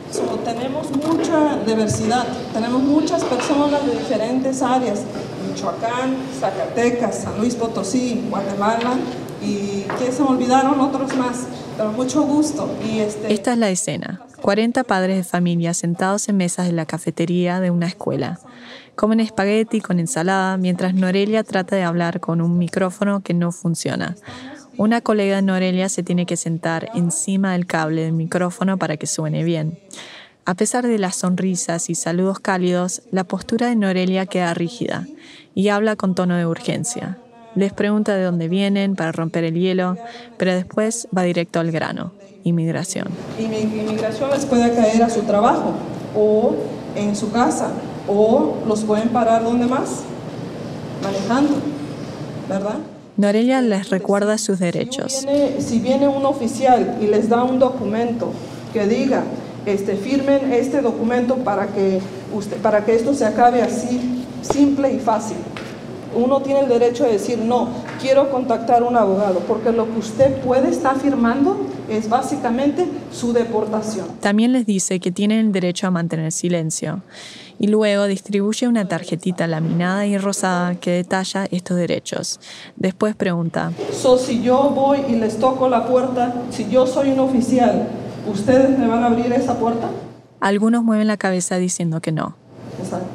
tenemos 0.46 0.90
mucha 0.92 1.58
diversidad, 1.66 2.26
tenemos 2.54 2.82
muchas 2.82 3.24
personas 3.26 3.86
de 3.86 4.00
diferentes 4.00 4.62
áreas, 4.62 5.02
Michoacán, 5.46 6.16
Zacatecas, 6.40 7.24
San 7.24 7.38
Luis 7.38 7.56
Potosí, 7.56 8.24
Guatemala 8.30 8.96
y 9.42 9.86
que 10.00 10.12
se 10.12 10.24
me 10.24 10.30
olvidaron 10.30 10.80
otros 10.80 11.16
más, 11.18 11.48
pero 11.76 11.92
mucho 11.92 12.24
gusto. 12.24 12.74
Y 12.90 13.00
este... 13.00 13.34
Esta 13.34 13.54
es 13.54 13.58
la 13.58 13.70
escena. 13.70 14.22
40 14.42 14.86
padres 14.86 15.18
de 15.18 15.24
familia 15.24 15.74
sentados 15.74 16.30
en 16.30 16.38
mesas 16.38 16.68
de 16.68 16.72
la 16.72 16.86
cafetería 16.86 17.60
de 17.60 17.72
una 17.72 17.88
escuela. 17.88 18.40
Comen 18.98 19.20
espagueti 19.20 19.80
con 19.80 20.00
ensalada 20.00 20.58
mientras 20.58 20.96
Norelia 20.96 21.44
trata 21.44 21.76
de 21.76 21.84
hablar 21.84 22.20
con 22.20 22.42
un 22.42 22.58
micrófono 22.58 23.22
que 23.22 23.36
no 23.36 23.52
funciona. 23.52 24.16
Una 24.76 25.02
colega 25.02 25.36
de 25.36 25.44
Norelia 25.44 25.88
se 25.88 26.02
tiene 26.02 26.26
que 26.26 26.36
sentar 26.36 26.90
encima 26.96 27.52
del 27.52 27.68
cable 27.68 28.02
del 28.02 28.14
micrófono 28.14 28.80
para 28.80 28.98
que 28.98 29.06
suene 29.06 29.44
bien. 29.44 29.78
A 30.46 30.56
pesar 30.56 30.88
de 30.88 30.98
las 30.98 31.18
sonrisas 31.18 31.92
y 31.92 31.96
saludos 31.96 32.40
cálidos, 32.40 33.04
la 33.12 33.24
postura 33.24 33.68
de 33.68 33.76
Norelia 33.76 34.26
queda 34.26 34.56
rígida 34.56 35.06
y 35.54 35.68
habla 35.68 35.96
con 35.96 36.16
tono 36.16 36.36
de 36.36 36.48
urgencia. 36.48 37.20
Les 37.54 37.74
pregunta 37.74 38.16
de 38.16 38.24
dónde 38.24 38.48
vienen 38.48 38.96
para 38.96 39.12
romper 39.12 39.44
el 39.44 39.54
hielo, 39.54 39.96
pero 40.38 40.56
después 40.56 41.08
va 41.16 41.22
directo 41.22 41.60
al 41.60 41.70
grano, 41.70 42.14
inmigración. 42.44 43.10
Inmigración 43.38 44.32
les 44.32 44.48
puede 44.48 44.74
caer 44.74 45.04
a 45.04 45.10
su 45.12 45.22
trabajo 45.22 45.76
o 46.16 46.56
en 46.96 47.16
su 47.16 47.32
casa 47.32 47.72
o 48.08 48.56
los 48.68 48.84
pueden 48.84 49.10
parar 49.10 49.44
donde 49.44 49.66
más, 49.66 50.02
manejando, 51.04 51.56
¿verdad? 52.48 52.78
Norelia 53.18 53.62
les 53.62 53.90
recuerda 53.90 54.38
sus 54.38 54.60
derechos. 54.60 55.26
Si 55.60 55.80
viene, 55.80 56.08
un 56.08 56.26
oficial 56.26 57.00
y 57.02 57.08
les 57.08 57.30
da 57.30 57.44
un 57.44 57.58
documento 57.58 58.32
que 58.72 58.86
diga, 58.86 59.24
este, 59.66 59.96
firmen 59.96 60.54
este 60.54 60.82
documento 60.82 61.38
para 61.38 61.68
que, 61.68 62.00
usted, 62.34 62.58
para 62.58 62.86
que 62.86 62.96
esto 62.96 63.14
se 63.16 63.26
acabe 63.26 63.64
así, 63.64 64.24
simple 64.42 64.94
y 64.94 65.00
fácil. 65.00 65.38
Uno 66.16 66.42
tiene 66.42 66.62
el 66.62 66.70
derecho 66.70 67.06
de 67.06 67.14
decir, 67.14 67.40
no, 67.40 67.70
quiero 68.00 68.30
contactar 68.30 68.84
a 68.84 68.86
un 68.86 68.96
abogado, 68.96 69.40
porque 69.48 69.72
lo 69.72 69.92
que 69.92 70.00
usted 70.00 70.40
puede 70.42 70.70
estar 70.70 70.98
firmando 71.00 71.58
es 71.90 72.08
básicamente 72.10 72.86
su 73.12 73.34
deportación. 73.34 74.08
También 74.20 74.52
les 74.54 74.66
dice 74.66 75.00
que 75.00 75.12
tienen 75.12 75.48
el 75.48 75.52
derecho 75.52 75.88
a 75.88 75.92
mantener 75.92 76.32
silencio 76.32 77.02
y 77.60 77.68
luego 77.68 78.06
distribuye 78.06 78.68
una 78.68 78.88
tarjetita 78.88 79.48
laminada 79.48 80.06
y 80.06 80.18
rosada 80.18 80.76
que 80.76 80.92
detalla 80.92 81.48
estos 81.52 81.78
derechos. 81.78 82.40
Después 82.76 83.16
pregunta, 83.16 83.72
so, 83.92 84.18
si 84.18 84.42
yo 84.42 84.72
voy 84.76 85.00
y 85.10 85.16
les 85.16 85.38
toco 85.38 85.70
la 85.70 85.88
puerta, 85.88 86.34
si 86.52 86.70
yo 86.70 86.86
soy 86.86 87.12
un 87.12 87.20
oficial, 87.20 87.88
¿ustedes 88.28 88.78
me 88.78 88.88
van 88.88 89.04
a 89.04 89.08
abrir 89.08 89.32
esa 89.34 89.58
puerta? 89.58 89.90
Algunos 90.40 90.84
mueven 90.84 91.08
la 91.08 91.18
cabeza 91.18 91.58
diciendo 91.58 92.02
que 92.02 92.12
no. 92.12 92.36
Exacto. 92.80 93.08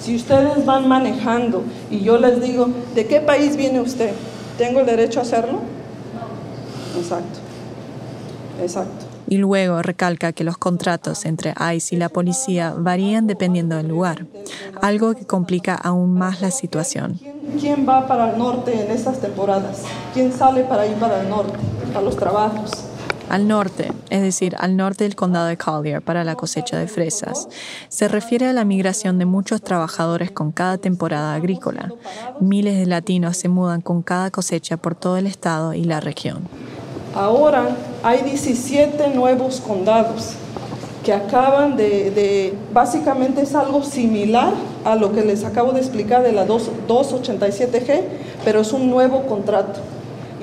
Si 0.00 0.16
ustedes 0.16 0.64
van 0.66 0.88
manejando 0.88 1.62
y 1.90 2.00
yo 2.00 2.18
les 2.18 2.42
digo, 2.42 2.68
¿de 2.94 3.06
qué 3.06 3.20
país 3.20 3.56
viene 3.56 3.80
usted? 3.80 4.12
¿Tengo 4.58 4.80
el 4.80 4.86
derecho 4.86 5.20
a 5.20 5.22
hacerlo? 5.22 5.60
Exacto. 6.98 7.38
Exacto 8.60 9.11
y 9.32 9.38
luego 9.38 9.80
recalca 9.80 10.34
que 10.34 10.44
los 10.44 10.58
contratos 10.58 11.24
entre 11.24 11.54
ICE 11.74 11.94
y 11.94 11.98
la 11.98 12.10
policía 12.10 12.74
varían 12.76 13.26
dependiendo 13.26 13.78
del 13.78 13.88
lugar, 13.88 14.26
algo 14.82 15.14
que 15.14 15.24
complica 15.24 15.74
aún 15.74 16.12
más 16.12 16.42
la 16.42 16.50
situación. 16.50 17.18
¿Quién 17.58 17.88
va 17.88 18.06
para 18.06 18.32
el 18.32 18.38
norte 18.38 18.84
en 18.84 18.90
estas 18.90 19.22
temporadas? 19.22 19.84
¿Quién 20.12 20.34
sale 20.34 20.64
para 20.64 20.86
ir 20.86 20.96
para 20.96 21.22
el 21.22 21.30
norte, 21.30 21.58
a 21.96 22.02
los 22.02 22.14
trabajos? 22.14 22.72
Al 23.30 23.48
norte, 23.48 23.90
es 24.10 24.20
decir, 24.20 24.54
al 24.58 24.76
norte 24.76 25.04
del 25.04 25.16
condado 25.16 25.46
de 25.46 25.56
Collier 25.56 26.02
para 26.02 26.24
la 26.24 26.34
cosecha 26.34 26.76
de 26.76 26.86
fresas. 26.86 27.48
Se 27.88 28.08
refiere 28.08 28.48
a 28.48 28.52
la 28.52 28.66
migración 28.66 29.18
de 29.18 29.24
muchos 29.24 29.62
trabajadores 29.62 30.30
con 30.30 30.52
cada 30.52 30.76
temporada 30.76 31.34
agrícola. 31.34 31.90
Miles 32.38 32.76
de 32.76 32.84
latinos 32.84 33.38
se 33.38 33.48
mudan 33.48 33.80
con 33.80 34.02
cada 34.02 34.30
cosecha 34.30 34.76
por 34.76 34.94
todo 34.94 35.16
el 35.16 35.26
estado 35.26 35.72
y 35.72 35.84
la 35.84 36.00
región. 36.00 36.46
Ahora 37.14 37.76
hay 38.02 38.22
17 38.22 39.08
nuevos 39.08 39.60
condados 39.60 40.34
que 41.04 41.12
acaban 41.12 41.76
de, 41.76 42.54
básicamente 42.72 43.42
es 43.42 43.54
algo 43.54 43.82
similar 43.82 44.52
a 44.84 44.94
lo 44.94 45.12
que 45.12 45.22
les 45.22 45.44
acabo 45.44 45.72
de 45.72 45.80
explicar 45.80 46.22
de 46.22 46.32
la 46.32 46.46
287G, 46.46 48.02
pero 48.44 48.60
es 48.60 48.72
un 48.72 48.88
nuevo 48.88 49.26
contrato. 49.26 49.80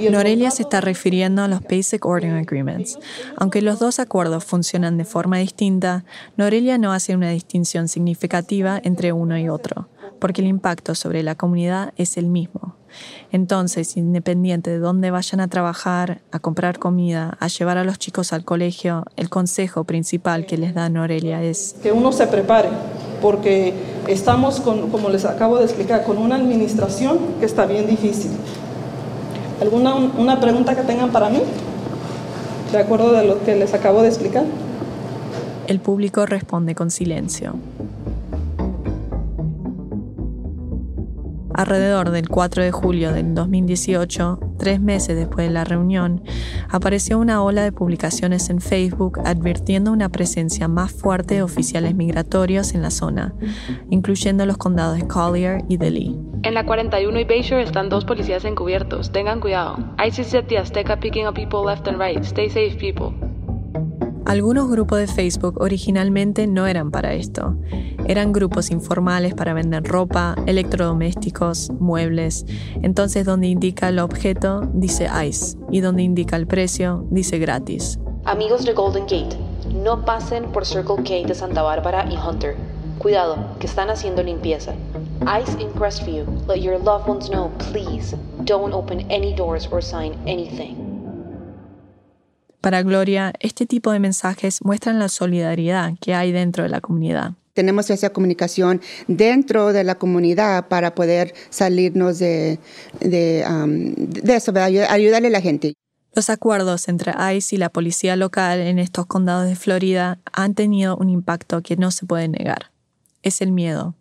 Norelia 0.07 0.51
se 0.51 0.63
está 0.63 0.79
refiriendo 0.79 1.41
a 1.41 1.47
los 1.47 1.61
Basic 1.61 2.05
Ordering 2.05 2.37
Agreements. 2.37 2.97
Aunque 3.35 3.61
los 3.61 3.79
dos 3.79 3.99
acuerdos 3.99 4.45
funcionan 4.45 4.97
de 4.97 5.05
forma 5.05 5.37
distinta, 5.37 6.05
Norelia 6.37 6.77
no 6.77 6.93
hace 6.93 7.15
una 7.15 7.31
distinción 7.31 7.87
significativa 7.87 8.79
entre 8.83 9.11
uno 9.11 9.37
y 9.37 9.49
otro, 9.49 9.89
porque 10.19 10.41
el 10.41 10.47
impacto 10.47 10.95
sobre 10.95 11.23
la 11.23 11.35
comunidad 11.35 11.93
es 11.97 12.17
el 12.17 12.27
mismo. 12.27 12.75
Entonces, 13.31 13.97
independiente 13.97 14.71
de 14.71 14.79
dónde 14.79 15.11
vayan 15.11 15.39
a 15.41 15.47
trabajar, 15.47 16.21
a 16.31 16.39
comprar 16.39 16.79
comida, 16.79 17.37
a 17.39 17.47
llevar 17.47 17.77
a 17.77 17.83
los 17.83 17.99
chicos 17.99 18.33
al 18.33 18.43
colegio, 18.43 19.05
el 19.15 19.29
consejo 19.29 19.83
principal 19.83 20.45
que 20.45 20.57
les 20.57 20.73
da 20.73 20.89
Norelia 20.89 21.43
es 21.43 21.75
que 21.83 21.91
uno 21.91 22.11
se 22.11 22.27
prepare, 22.27 22.69
porque 23.21 23.73
estamos, 24.07 24.59
como 24.61 25.09
les 25.09 25.25
acabo 25.25 25.57
de 25.57 25.65
explicar, 25.65 26.03
con 26.03 26.17
una 26.17 26.35
administración 26.35 27.19
que 27.39 27.45
está 27.45 27.65
bien 27.65 27.87
difícil. 27.87 28.31
¿Alguna 29.61 29.95
una 29.95 30.39
pregunta 30.39 30.75
que 30.75 30.83
tengan 30.83 31.11
para 31.11 31.29
mí? 31.29 31.39
De 32.71 32.77
acuerdo 32.77 33.11
de 33.11 33.25
lo 33.25 33.43
que 33.43 33.55
les 33.55 33.73
acabo 33.73 34.01
de 34.01 34.07
explicar. 34.07 34.45
El 35.67 35.79
público 35.79 36.25
responde 36.25 36.75
con 36.75 36.91
silencio. 36.91 37.55
Alrededor 41.59 42.11
del 42.11 42.29
4 42.29 42.63
de 42.63 42.71
julio 42.71 43.11
del 43.11 43.35
2018, 43.35 44.39
tres 44.57 44.79
meses 44.79 45.17
después 45.17 45.45
de 45.45 45.53
la 45.53 45.65
reunión, 45.65 46.23
apareció 46.69 47.19
una 47.19 47.43
ola 47.43 47.63
de 47.63 47.73
publicaciones 47.73 48.49
en 48.49 48.61
Facebook 48.61 49.19
advirtiendo 49.25 49.91
una 49.91 50.07
presencia 50.07 50.69
más 50.69 50.93
fuerte 50.93 51.33
de 51.33 51.43
oficiales 51.43 51.95
migratorios 51.95 52.73
en 52.75 52.81
la 52.81 52.91
zona, 52.91 53.33
incluyendo 53.89 54.45
los 54.45 54.55
condados 54.55 54.99
de 54.99 55.07
Collier 55.09 55.61
y 55.67 55.75
de. 55.75 56.15
En 56.43 56.53
la 56.53 56.65
41 56.65 57.19
y 57.19 57.25
Bayshore 57.25 57.63
están 57.63 57.89
dos 57.89 58.05
policías 58.05 58.45
encubiertos. 58.45 59.11
Tengan 59.11 59.41
cuidado. 59.41 59.79
At 59.97 60.13
the 60.47 60.57
Azteca 60.57 60.97
picking 60.97 61.27
up 61.27 61.33
people 61.33 61.65
left 61.65 61.89
and 61.89 61.99
right. 61.99 62.23
Stay 62.23 62.47
safe, 62.47 62.77
people. 62.77 63.28
Algunos 64.29 64.69
grupos 64.69 64.99
de 64.99 65.07
Facebook 65.07 65.59
originalmente 65.59 66.45
no 66.45 66.67
eran 66.67 66.91
para 66.91 67.13
esto. 67.13 67.55
Eran 68.07 68.31
grupos 68.31 68.69
informales 68.69 69.33
para 69.33 69.55
vender 69.55 69.81
ropa, 69.81 70.35
electrodomésticos, 70.45 71.71
muebles. 71.79 72.45
Entonces 72.83 73.25
donde 73.25 73.47
indica 73.47 73.89
el 73.89 73.97
objeto 73.97 74.69
dice 74.71 75.09
ICE 75.27 75.57
y 75.71 75.79
donde 75.79 76.03
indica 76.03 76.35
el 76.35 76.45
precio 76.45 77.07
dice 77.09 77.39
gratis. 77.39 77.99
Amigos 78.25 78.65
de 78.65 78.73
Golden 78.73 79.05
Gate, 79.05 79.35
no 79.73 80.05
pasen 80.05 80.43
por 80.51 80.63
Circle 80.63 80.97
K 80.97 81.27
de 81.27 81.33
Santa 81.33 81.63
Bárbara 81.63 82.07
y 82.07 82.15
Hunter. 82.15 82.55
Cuidado, 82.99 83.35
que 83.59 83.65
están 83.65 83.89
haciendo 83.89 84.21
limpieza. 84.21 84.75
ICE 85.21 85.59
in 85.59 85.71
Crestview, 85.71 86.25
let 86.47 86.61
your 86.61 86.77
loved 86.77 87.09
ones 87.09 87.31
know, 87.31 87.49
please. 87.71 88.15
Don't 88.45 88.75
open 88.75 89.07
any 89.09 89.33
doors 89.33 89.67
or 89.71 89.81
sign 89.81 90.13
anything. 90.27 90.88
Para 92.61 92.83
Gloria, 92.83 93.33
este 93.39 93.65
tipo 93.65 93.91
de 93.91 93.99
mensajes 93.99 94.63
muestran 94.63 94.99
la 94.99 95.07
solidaridad 95.07 95.93
que 96.01 96.13
hay 96.13 96.31
dentro 96.31 96.63
de 96.63 96.69
la 96.69 96.81
comunidad. 96.81 97.33
Tenemos 97.53 97.89
esa 97.89 98.11
comunicación 98.11 98.81
dentro 99.07 99.73
de 99.73 99.83
la 99.83 99.95
comunidad 99.95 100.67
para 100.67 100.93
poder 100.93 101.33
salirnos 101.49 102.19
de, 102.19 102.59
de, 102.99 103.45
um, 103.49 103.93
de 103.95 104.35
eso, 104.35 104.53
ayudarle 104.55 105.27
a 105.27 105.31
la 105.31 105.41
gente. 105.41 105.73
Los 106.13 106.29
acuerdos 106.29 106.87
entre 106.89 107.13
ICE 107.35 107.55
y 107.55 107.59
la 107.59 107.69
policía 107.69 108.15
local 108.15 108.59
en 108.59 108.79
estos 108.79 109.05
condados 109.05 109.47
de 109.47 109.55
Florida 109.55 110.19
han 110.33 110.53
tenido 110.53 110.97
un 110.97 111.09
impacto 111.09 111.61
que 111.61 111.77
no 111.77 111.91
se 111.91 112.05
puede 112.05 112.27
negar. 112.27 112.71
Es 113.23 113.41
el 113.41 113.51
miedo. 113.51 113.95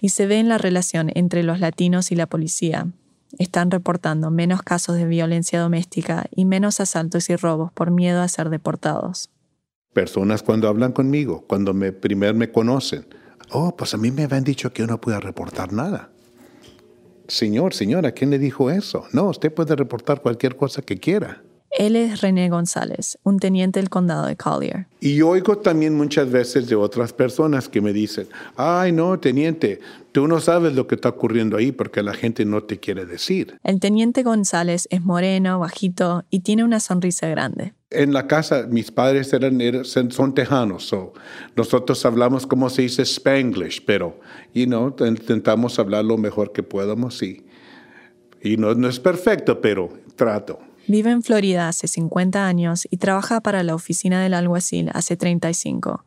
Y 0.00 0.10
se 0.10 0.26
ve 0.26 0.38
en 0.38 0.48
la 0.48 0.58
relación 0.58 1.10
entre 1.14 1.42
los 1.42 1.60
latinos 1.60 2.12
y 2.12 2.16
la 2.16 2.26
policía, 2.26 2.88
están 3.38 3.70
reportando 3.70 4.30
menos 4.30 4.62
casos 4.62 4.96
de 4.96 5.06
violencia 5.06 5.60
doméstica 5.60 6.26
y 6.34 6.44
menos 6.44 6.80
asaltos 6.80 7.30
y 7.30 7.36
robos 7.36 7.72
por 7.72 7.90
miedo 7.90 8.22
a 8.22 8.28
ser 8.28 8.50
deportados. 8.50 9.30
Personas 9.92 10.42
cuando 10.42 10.68
hablan 10.68 10.92
conmigo, 10.92 11.44
cuando 11.46 11.72
me, 11.72 11.92
primero 11.92 12.34
me 12.34 12.50
conocen, 12.50 13.06
oh, 13.50 13.76
pues 13.76 13.94
a 13.94 13.96
mí 13.96 14.10
me 14.10 14.24
habían 14.24 14.44
dicho 14.44 14.72
que 14.72 14.82
yo 14.82 14.86
no 14.86 15.00
podía 15.00 15.20
reportar 15.20 15.72
nada. 15.72 16.10
Señor, 17.28 17.72
señora, 17.72 18.12
¿quién 18.12 18.30
le 18.30 18.38
dijo 18.38 18.70
eso? 18.70 19.06
No, 19.12 19.28
usted 19.28 19.52
puede 19.52 19.76
reportar 19.76 20.20
cualquier 20.20 20.56
cosa 20.56 20.82
que 20.82 20.98
quiera. 20.98 21.42
Él 21.76 21.96
es 21.96 22.20
René 22.20 22.50
González, 22.50 23.18
un 23.24 23.40
teniente 23.40 23.80
del 23.80 23.90
condado 23.90 24.26
de 24.26 24.36
Collier. 24.36 24.86
Y 25.00 25.22
oigo 25.22 25.58
también 25.58 25.96
muchas 25.96 26.30
veces 26.30 26.68
de 26.68 26.76
otras 26.76 27.12
personas 27.12 27.68
que 27.68 27.80
me 27.80 27.92
dicen, 27.92 28.28
ay 28.54 28.92
no, 28.92 29.18
teniente, 29.18 29.80
tú 30.12 30.28
no 30.28 30.38
sabes 30.38 30.74
lo 30.74 30.86
que 30.86 30.94
está 30.94 31.08
ocurriendo 31.08 31.56
ahí 31.56 31.72
porque 31.72 32.00
la 32.04 32.14
gente 32.14 32.44
no 32.44 32.62
te 32.62 32.78
quiere 32.78 33.06
decir. 33.06 33.58
El 33.64 33.80
teniente 33.80 34.22
González 34.22 34.86
es 34.90 35.02
moreno, 35.02 35.58
bajito 35.58 36.24
y 36.30 36.40
tiene 36.40 36.62
una 36.62 36.78
sonrisa 36.78 37.26
grande. 37.26 37.74
En 37.90 38.12
la 38.12 38.28
casa, 38.28 38.66
mis 38.68 38.92
padres 38.92 39.32
eran, 39.32 39.58
son 39.84 40.32
tejanos, 40.32 40.84
so 40.84 41.12
nosotros 41.56 42.06
hablamos 42.06 42.46
como 42.46 42.70
se 42.70 42.82
dice 42.82 43.02
Spanglish, 43.02 43.84
pero 43.84 44.20
you 44.54 44.66
know, 44.66 44.94
intentamos 45.00 45.80
hablar 45.80 46.04
lo 46.04 46.18
mejor 46.18 46.52
que 46.52 46.62
podamos, 46.62 47.18
sí. 47.18 47.46
Y 48.40 48.58
no, 48.58 48.74
no 48.74 48.88
es 48.88 49.00
perfecto, 49.00 49.60
pero 49.60 49.88
trato. 50.14 50.60
Vive 50.86 51.10
en 51.10 51.22
Florida 51.22 51.68
hace 51.68 51.88
50 51.88 52.46
años 52.46 52.86
y 52.90 52.98
trabaja 52.98 53.40
para 53.40 53.62
la 53.62 53.74
oficina 53.74 54.22
del 54.22 54.34
alguacil 54.34 54.90
hace 54.92 55.16
35. 55.16 56.04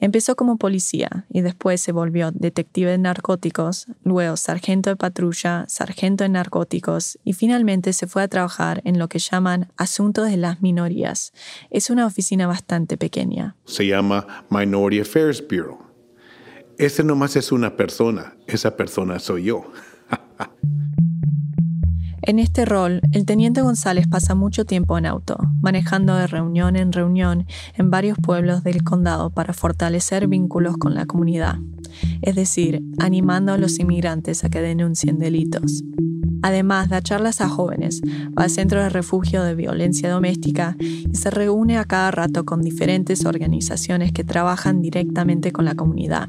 Empezó 0.00 0.36
como 0.36 0.58
policía 0.58 1.26
y 1.30 1.40
después 1.40 1.80
se 1.80 1.92
volvió 1.92 2.30
detective 2.30 2.90
de 2.90 2.98
narcóticos, 2.98 3.86
luego 4.04 4.36
sargento 4.36 4.90
de 4.90 4.96
patrulla, 4.96 5.64
sargento 5.68 6.24
de 6.24 6.30
narcóticos 6.30 7.18
y 7.24 7.32
finalmente 7.32 7.92
se 7.94 8.06
fue 8.06 8.22
a 8.22 8.28
trabajar 8.28 8.82
en 8.84 8.98
lo 8.98 9.08
que 9.08 9.18
llaman 9.18 9.72
asuntos 9.76 10.28
de 10.28 10.36
las 10.36 10.60
minorías. 10.60 11.32
Es 11.70 11.88
una 11.88 12.04
oficina 12.04 12.46
bastante 12.46 12.98
pequeña. 12.98 13.56
Se 13.64 13.86
llama 13.86 14.44
Minority 14.50 15.00
Affairs 15.00 15.42
Bureau. 15.42 15.78
Ese 16.76 17.02
nomás 17.02 17.34
es 17.36 17.50
una 17.50 17.76
persona, 17.76 18.36
esa 18.46 18.76
persona 18.76 19.18
soy 19.18 19.44
yo. 19.44 19.64
En 22.28 22.38
este 22.38 22.66
rol, 22.66 23.00
el 23.12 23.24
teniente 23.24 23.62
González 23.62 24.06
pasa 24.06 24.34
mucho 24.34 24.66
tiempo 24.66 24.98
en 24.98 25.06
auto, 25.06 25.38
manejando 25.62 26.14
de 26.14 26.26
reunión 26.26 26.76
en 26.76 26.92
reunión 26.92 27.46
en 27.72 27.90
varios 27.90 28.18
pueblos 28.18 28.62
del 28.62 28.84
condado 28.84 29.30
para 29.30 29.54
fortalecer 29.54 30.28
vínculos 30.28 30.76
con 30.76 30.94
la 30.94 31.06
comunidad, 31.06 31.56
es 32.20 32.34
decir, 32.36 32.82
animando 32.98 33.54
a 33.54 33.56
los 33.56 33.78
inmigrantes 33.78 34.44
a 34.44 34.50
que 34.50 34.60
denuncien 34.60 35.18
delitos. 35.18 35.82
Además, 36.42 36.90
da 36.90 37.00
charlas 37.00 37.40
a 37.40 37.48
jóvenes, 37.48 38.02
va 38.38 38.44
al 38.44 38.50
centro 38.50 38.82
de 38.82 38.90
refugio 38.90 39.42
de 39.42 39.54
violencia 39.54 40.10
doméstica 40.10 40.76
y 40.78 41.16
se 41.16 41.30
reúne 41.30 41.78
a 41.78 41.86
cada 41.86 42.10
rato 42.10 42.44
con 42.44 42.60
diferentes 42.60 43.24
organizaciones 43.24 44.12
que 44.12 44.22
trabajan 44.22 44.82
directamente 44.82 45.50
con 45.50 45.64
la 45.64 45.76
comunidad 45.76 46.28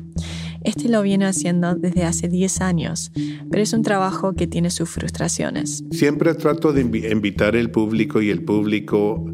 este 0.64 0.90
lo 0.90 1.02
viene 1.02 1.26
haciendo 1.26 1.76
desde 1.76 2.04
hace 2.04 2.28
10 2.28 2.62
años, 2.62 3.12
pero 3.50 3.64
es 3.64 3.74
un 3.74 3.82
trabajo 3.82 4.34
que 4.34 4.48
tiene 4.48 4.70
sus 4.70 4.90
frustraciones. 4.90 5.84
Siempre 5.92 6.34
trato 6.36 6.74
de 6.74 6.82
invitar 6.82 7.56
al 7.56 7.72
público 7.72 8.22
y 8.22 8.30
el 8.30 8.44
público 8.44 9.26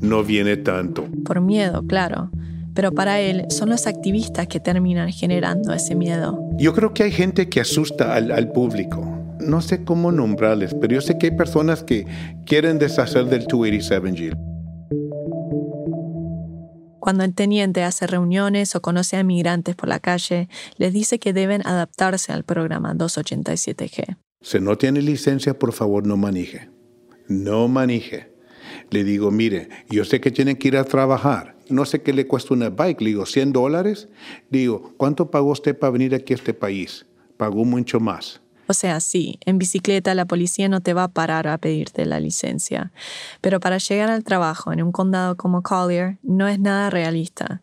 no 0.00 0.24
viene 0.24 0.56
tanto. 0.56 1.06
Por 1.24 1.40
miedo, 1.40 1.86
claro. 1.86 2.30
Pero 2.74 2.92
para 2.92 3.20
él 3.20 3.46
son 3.48 3.70
los 3.70 3.86
activistas 3.86 4.48
que 4.48 4.60
terminan 4.60 5.10
generando 5.10 5.72
ese 5.72 5.94
miedo. 5.94 6.38
Yo 6.58 6.74
creo 6.74 6.92
que 6.92 7.04
hay 7.04 7.12
gente 7.12 7.48
que 7.48 7.60
asusta 7.60 8.14
al, 8.14 8.30
al 8.30 8.52
público 8.52 9.16
no 9.46 9.60
sé 9.60 9.84
cómo 9.84 10.12
nombrarles, 10.12 10.74
pero 10.74 10.94
yo 10.94 11.00
sé 11.00 11.18
que 11.18 11.26
hay 11.26 11.36
personas 11.36 11.82
que 11.82 12.06
quieren 12.44 12.78
deshacer 12.78 13.26
del 13.26 13.46
287G. 13.46 14.55
Cuando 17.06 17.22
el 17.22 17.36
teniente 17.36 17.84
hace 17.84 18.08
reuniones 18.08 18.74
o 18.74 18.82
conoce 18.82 19.16
a 19.16 19.22
migrantes 19.22 19.76
por 19.76 19.88
la 19.88 20.00
calle, 20.00 20.48
les 20.76 20.92
dice 20.92 21.20
que 21.20 21.32
deben 21.32 21.64
adaptarse 21.64 22.32
al 22.32 22.42
programa 22.42 22.94
287G. 22.94 24.16
Si 24.40 24.58
no 24.58 24.76
tiene 24.76 25.00
licencia, 25.00 25.56
por 25.56 25.72
favor 25.72 26.04
no 26.04 26.16
maneje. 26.16 26.68
No 27.28 27.68
maneje. 27.68 28.32
Le 28.90 29.04
digo, 29.04 29.30
mire, 29.30 29.68
yo 29.88 30.04
sé 30.04 30.20
que 30.20 30.32
tienen 30.32 30.56
que 30.56 30.66
ir 30.66 30.76
a 30.76 30.82
trabajar. 30.82 31.54
No 31.68 31.84
sé 31.84 32.02
qué 32.02 32.12
le 32.12 32.26
cuesta 32.26 32.54
una 32.54 32.70
bike. 32.70 33.00
Le 33.00 33.10
digo, 33.10 33.24
100 33.24 33.52
dólares. 33.52 34.08
Digo, 34.50 34.92
¿cuánto 34.96 35.30
pagó 35.30 35.52
usted 35.52 35.78
para 35.78 35.92
venir 35.92 36.12
aquí 36.12 36.32
a 36.32 36.36
este 36.36 36.54
país? 36.54 37.06
Pagó 37.36 37.64
mucho 37.64 38.00
más. 38.00 38.42
O 38.68 38.74
sea, 38.74 39.00
sí, 39.00 39.38
en 39.44 39.58
bicicleta 39.58 40.14
la 40.14 40.24
policía 40.24 40.68
no 40.68 40.80
te 40.80 40.92
va 40.94 41.04
a 41.04 41.08
parar 41.08 41.46
a 41.46 41.58
pedirte 41.58 42.04
la 42.04 42.18
licencia, 42.18 42.90
pero 43.40 43.60
para 43.60 43.78
llegar 43.78 44.10
al 44.10 44.24
trabajo 44.24 44.72
en 44.72 44.82
un 44.82 44.92
condado 44.92 45.36
como 45.36 45.62
Collier 45.62 46.18
no 46.22 46.48
es 46.48 46.58
nada 46.58 46.90
realista. 46.90 47.62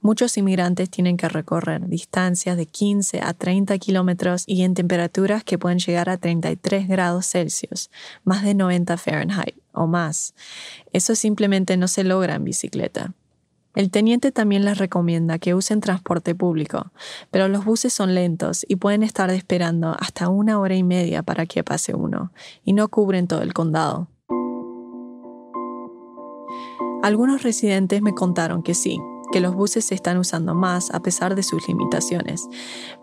Muchos 0.00 0.36
inmigrantes 0.36 0.90
tienen 0.90 1.16
que 1.16 1.28
recorrer 1.28 1.86
distancias 1.86 2.56
de 2.56 2.66
15 2.66 3.20
a 3.20 3.34
30 3.34 3.78
kilómetros 3.78 4.44
y 4.46 4.62
en 4.62 4.74
temperaturas 4.74 5.44
que 5.44 5.58
pueden 5.58 5.78
llegar 5.78 6.08
a 6.08 6.16
33 6.16 6.88
grados 6.88 7.26
Celsius, 7.26 7.90
más 8.24 8.42
de 8.42 8.54
90 8.54 8.96
Fahrenheit 8.96 9.56
o 9.72 9.86
más. 9.86 10.34
Eso 10.92 11.14
simplemente 11.14 11.76
no 11.76 11.86
se 11.86 12.02
logra 12.02 12.34
en 12.34 12.44
bicicleta. 12.44 13.14
El 13.74 13.90
teniente 13.90 14.32
también 14.32 14.64
les 14.64 14.78
recomienda 14.78 15.38
que 15.38 15.54
usen 15.54 15.80
transporte 15.80 16.34
público, 16.34 16.90
pero 17.30 17.46
los 17.46 17.64
buses 17.64 17.92
son 17.92 18.14
lentos 18.14 18.66
y 18.68 18.76
pueden 18.76 19.04
estar 19.04 19.30
esperando 19.30 19.96
hasta 20.00 20.28
una 20.28 20.58
hora 20.58 20.74
y 20.74 20.82
media 20.82 21.22
para 21.22 21.46
que 21.46 21.62
pase 21.62 21.94
uno, 21.94 22.32
y 22.64 22.72
no 22.72 22.88
cubren 22.88 23.28
todo 23.28 23.42
el 23.42 23.54
condado. 23.54 24.08
Algunos 27.02 27.42
residentes 27.42 28.02
me 28.02 28.12
contaron 28.12 28.62
que 28.62 28.74
sí, 28.74 28.98
que 29.32 29.40
los 29.40 29.54
buses 29.54 29.84
se 29.84 29.94
están 29.94 30.18
usando 30.18 30.54
más 30.54 30.90
a 30.92 31.00
pesar 31.00 31.34
de 31.34 31.42
sus 31.42 31.66
limitaciones, 31.68 32.48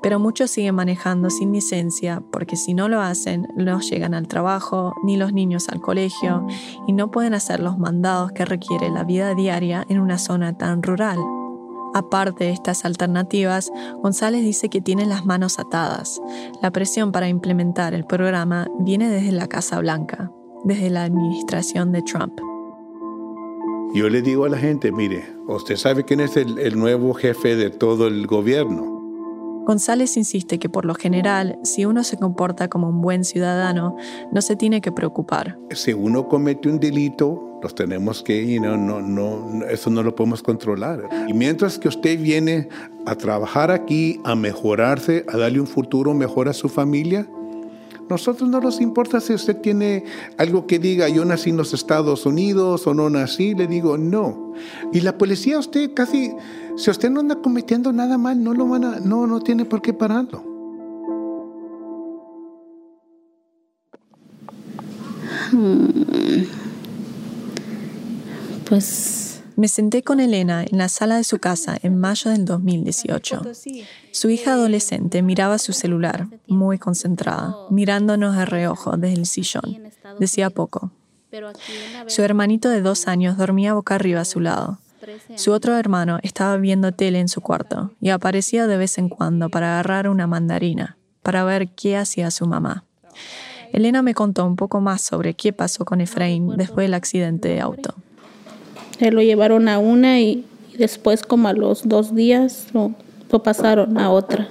pero 0.02 0.20
muchos 0.20 0.52
siguen 0.52 0.76
manejando 0.76 1.30
sin 1.30 1.52
licencia 1.52 2.22
porque 2.32 2.56
si 2.56 2.74
no 2.74 2.90
lo 2.90 3.02
hacen 3.02 3.48
no 3.56 3.80
llegan 3.80 4.14
al 4.14 4.28
trabajo 4.28 4.94
ni 5.04 5.18
los 5.18 5.34
niños 5.34 5.70
al 5.70 5.82
colegio 5.82 6.46
y 6.88 6.94
no 6.94 7.12
pueden 7.12 7.34
hacer 7.34 7.60
los 7.60 7.78
mandados 7.78 8.32
que 8.32 8.46
requiere 8.46 8.90
la 8.90 9.04
vida 9.04 9.34
diaria 9.34 9.86
en 9.90 10.00
una 10.00 10.18
zona 10.18 10.58
tan 10.58 10.84
rural. 10.84 11.18
Aparte 11.94 12.44
de 12.44 12.52
estas 12.52 12.86
alternativas, 12.86 13.72
González 14.04 14.44
dice 14.44 14.70
que 14.70 14.82
tiene 14.82 15.06
las 15.06 15.26
manos 15.26 15.58
atadas. 15.58 16.22
La 16.62 16.72
presión 16.72 17.12
para 17.12 17.30
implementar 17.30 17.94
el 17.94 18.06
programa 18.06 18.68
viene 18.80 19.10
desde 19.10 19.32
la 19.32 19.48
Casa 19.48 19.80
Blanca, 19.80 20.32
desde 20.64 20.90
la 20.90 21.04
administración 21.04 21.92
de 21.92 22.02
Trump. 22.04 22.40
Yo 23.94 24.10
le 24.10 24.22
digo 24.22 24.46
a 24.46 24.50
la 24.50 24.58
gente, 24.58 24.92
mire, 24.92 25.26
usted 25.48 25.76
sabe 25.78 26.04
quién 26.04 26.20
es 26.20 26.36
el, 26.36 26.78
nuevo 26.78 27.14
jefe 27.14 27.56
de 27.56 27.70
todo 27.70 28.08
el 28.08 28.28
gobierno. 28.28 28.96
González 29.66 30.18
insiste 30.18 30.60
que 30.60 30.70
por 30.70 30.86
lo 30.86 30.94
general, 30.94 31.58
si 31.64 31.86
uno 31.86 32.04
se 32.04 32.18
comporta 32.18 32.68
como 32.68 32.90
un 32.90 33.02
buen 33.02 33.24
ciudadano, 33.24 33.96
no 34.32 34.42
se 34.42 34.56
tiene 34.56 34.82
que 34.82 34.92
preocupar. 34.92 35.58
Si 35.72 35.94
uno 35.94 36.28
comete 36.28 36.70
un 36.70 36.80
delito, 36.80 37.60
los 37.62 37.76
tenemos 37.76 38.24
que, 38.24 38.60
no, 38.60 38.78
no, 38.78 39.02
no, 39.02 39.66
eso 39.66 39.90
no 39.90 40.04
lo 40.04 40.16
podemos 40.16 40.44
controlar. 40.44 41.08
Y 41.28 41.34
mientras 41.34 41.80
que 41.80 41.88
usted 41.88 42.20
viene 42.20 42.70
a 43.06 43.16
trabajar 43.16 43.72
aquí, 43.72 44.20
a 44.24 44.36
mejorarse, 44.36 45.26
a 45.28 45.38
darle 45.38 45.60
un 45.60 45.68
futuro 45.68 46.14
mejor 46.14 46.50
a 46.50 46.54
su 46.54 46.70
familia, 46.70 47.28
nosotros 48.10 48.50
no 48.50 48.62
nos 48.62 48.80
importa 48.80 49.20
si 49.20 49.34
usted 49.34 49.58
tiene 49.58 50.06
algo 50.38 50.66
que 50.66 50.80
diga, 50.80 51.10
yo 51.10 51.26
nací 51.26 51.50
en 51.50 51.58
los 51.58 51.74
Estados 51.74 52.26
Unidos 52.26 52.88
o 52.88 52.94
no 52.94 53.10
nací, 53.10 53.54
le 53.54 53.68
digo 53.68 53.98
no. 53.98 54.54
Y 54.94 55.02
la 55.02 55.18
policía, 55.18 55.60
usted 55.60 55.94
casi, 55.94 56.32
si 56.78 56.90
usted 56.90 57.10
no 57.10 57.20
anda 57.20 57.36
cometiendo 57.42 57.92
nada 57.92 58.18
mal, 58.18 58.44
no 58.44 58.54
lo 58.54 58.68
van 58.68 58.84
a, 58.84 59.00
no, 59.00 59.28
no 59.28 59.42
tiene 59.42 59.66
por 59.66 59.82
qué 59.82 59.94
pararlo. 59.94 60.44
Hmm. 65.52 66.44
Pues 68.68 69.37
me 69.58 69.68
senté 69.68 70.04
con 70.04 70.20
Elena 70.20 70.64
en 70.64 70.78
la 70.78 70.88
sala 70.88 71.18
de 71.18 71.24
su 71.24 71.40
casa 71.40 71.78
en 71.82 71.98
mayo 71.98 72.30
del 72.30 72.46
2018. 72.46 73.42
Su 74.12 74.30
hija 74.30 74.54
adolescente 74.54 75.24
miraba 75.24 75.58
su 75.58 75.74
celular, 75.74 76.28
muy 76.48 76.78
concentrada, 76.78 77.56
mirándonos 77.72 78.38
de 78.38 78.46
reojo 78.46 78.96
desde 78.98 79.20
el 79.20 79.26
sillón. 79.26 79.82
Decía 80.20 80.52
poco. 80.52 80.92
Su 82.06 82.22
hermanito 82.22 82.70
de 82.70 82.82
dos 82.82 83.08
años 83.08 83.36
dormía 83.36 83.74
boca 83.74 83.96
arriba 83.96 84.22
a 84.22 84.26
su 84.26 84.42
lado. 84.42 84.78
Su 85.36 85.52
otro 85.52 85.76
hermano 85.76 86.20
estaba 86.22 86.56
viendo 86.58 86.92
tele 86.92 87.20
en 87.20 87.28
su 87.28 87.42
cuarto 87.42 87.92
y 88.00 88.10
aparecía 88.10 88.68
de 88.68 88.78
vez 88.78 89.00
en 89.00 89.10
cuando 89.10 89.50
para 89.50 89.74
agarrar 89.74 90.08
una 90.08 90.28
mandarina, 90.28 90.98
para 91.24 91.44
ver 91.44 91.70
qué 91.70 91.98
hacía 91.98 92.30
su 92.30 92.46
mamá. 92.46 92.84
Elena 93.74 94.04
me 94.04 94.14
contó 94.14 94.46
un 94.46 94.56
poco 94.56 94.82
más 94.82 95.02
sobre 95.02 95.34
qué 95.34 95.52
pasó 95.52 95.84
con 95.84 96.00
Efraín 96.00 96.56
después 96.58 96.86
del 96.86 96.94
accidente 96.94 97.50
de 97.50 97.60
auto. 97.60 97.96
Se 99.00 99.12
lo 99.12 99.22
llevaron 99.22 99.68
a 99.68 99.78
una 99.80 100.20
y, 100.20 100.46
después 100.78 101.24
como 101.24 101.48
a 101.48 101.54
los 101.54 101.88
dos 101.88 102.16
días 102.16 102.68
lo, 102.74 102.92
lo 103.32 103.44
pasaron 103.44 103.98
a 103.98 104.12
otra. 104.12 104.48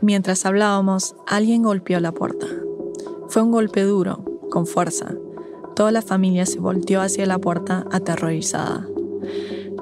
Mientras 0.00 0.46
hablábamos, 0.46 1.14
alguien 1.26 1.62
golpeó 1.62 2.00
la 2.00 2.12
puerta. 2.12 2.46
Fue 3.28 3.42
un 3.42 3.52
golpe 3.52 3.82
duro, 3.82 4.24
con 4.50 4.66
fuerza. 4.66 5.14
Toda 5.76 5.92
la 5.92 6.02
familia 6.02 6.46
se 6.46 6.58
volteó 6.58 7.00
hacia 7.00 7.26
la 7.26 7.38
puerta 7.38 7.84
aterrorizada. 7.92 8.86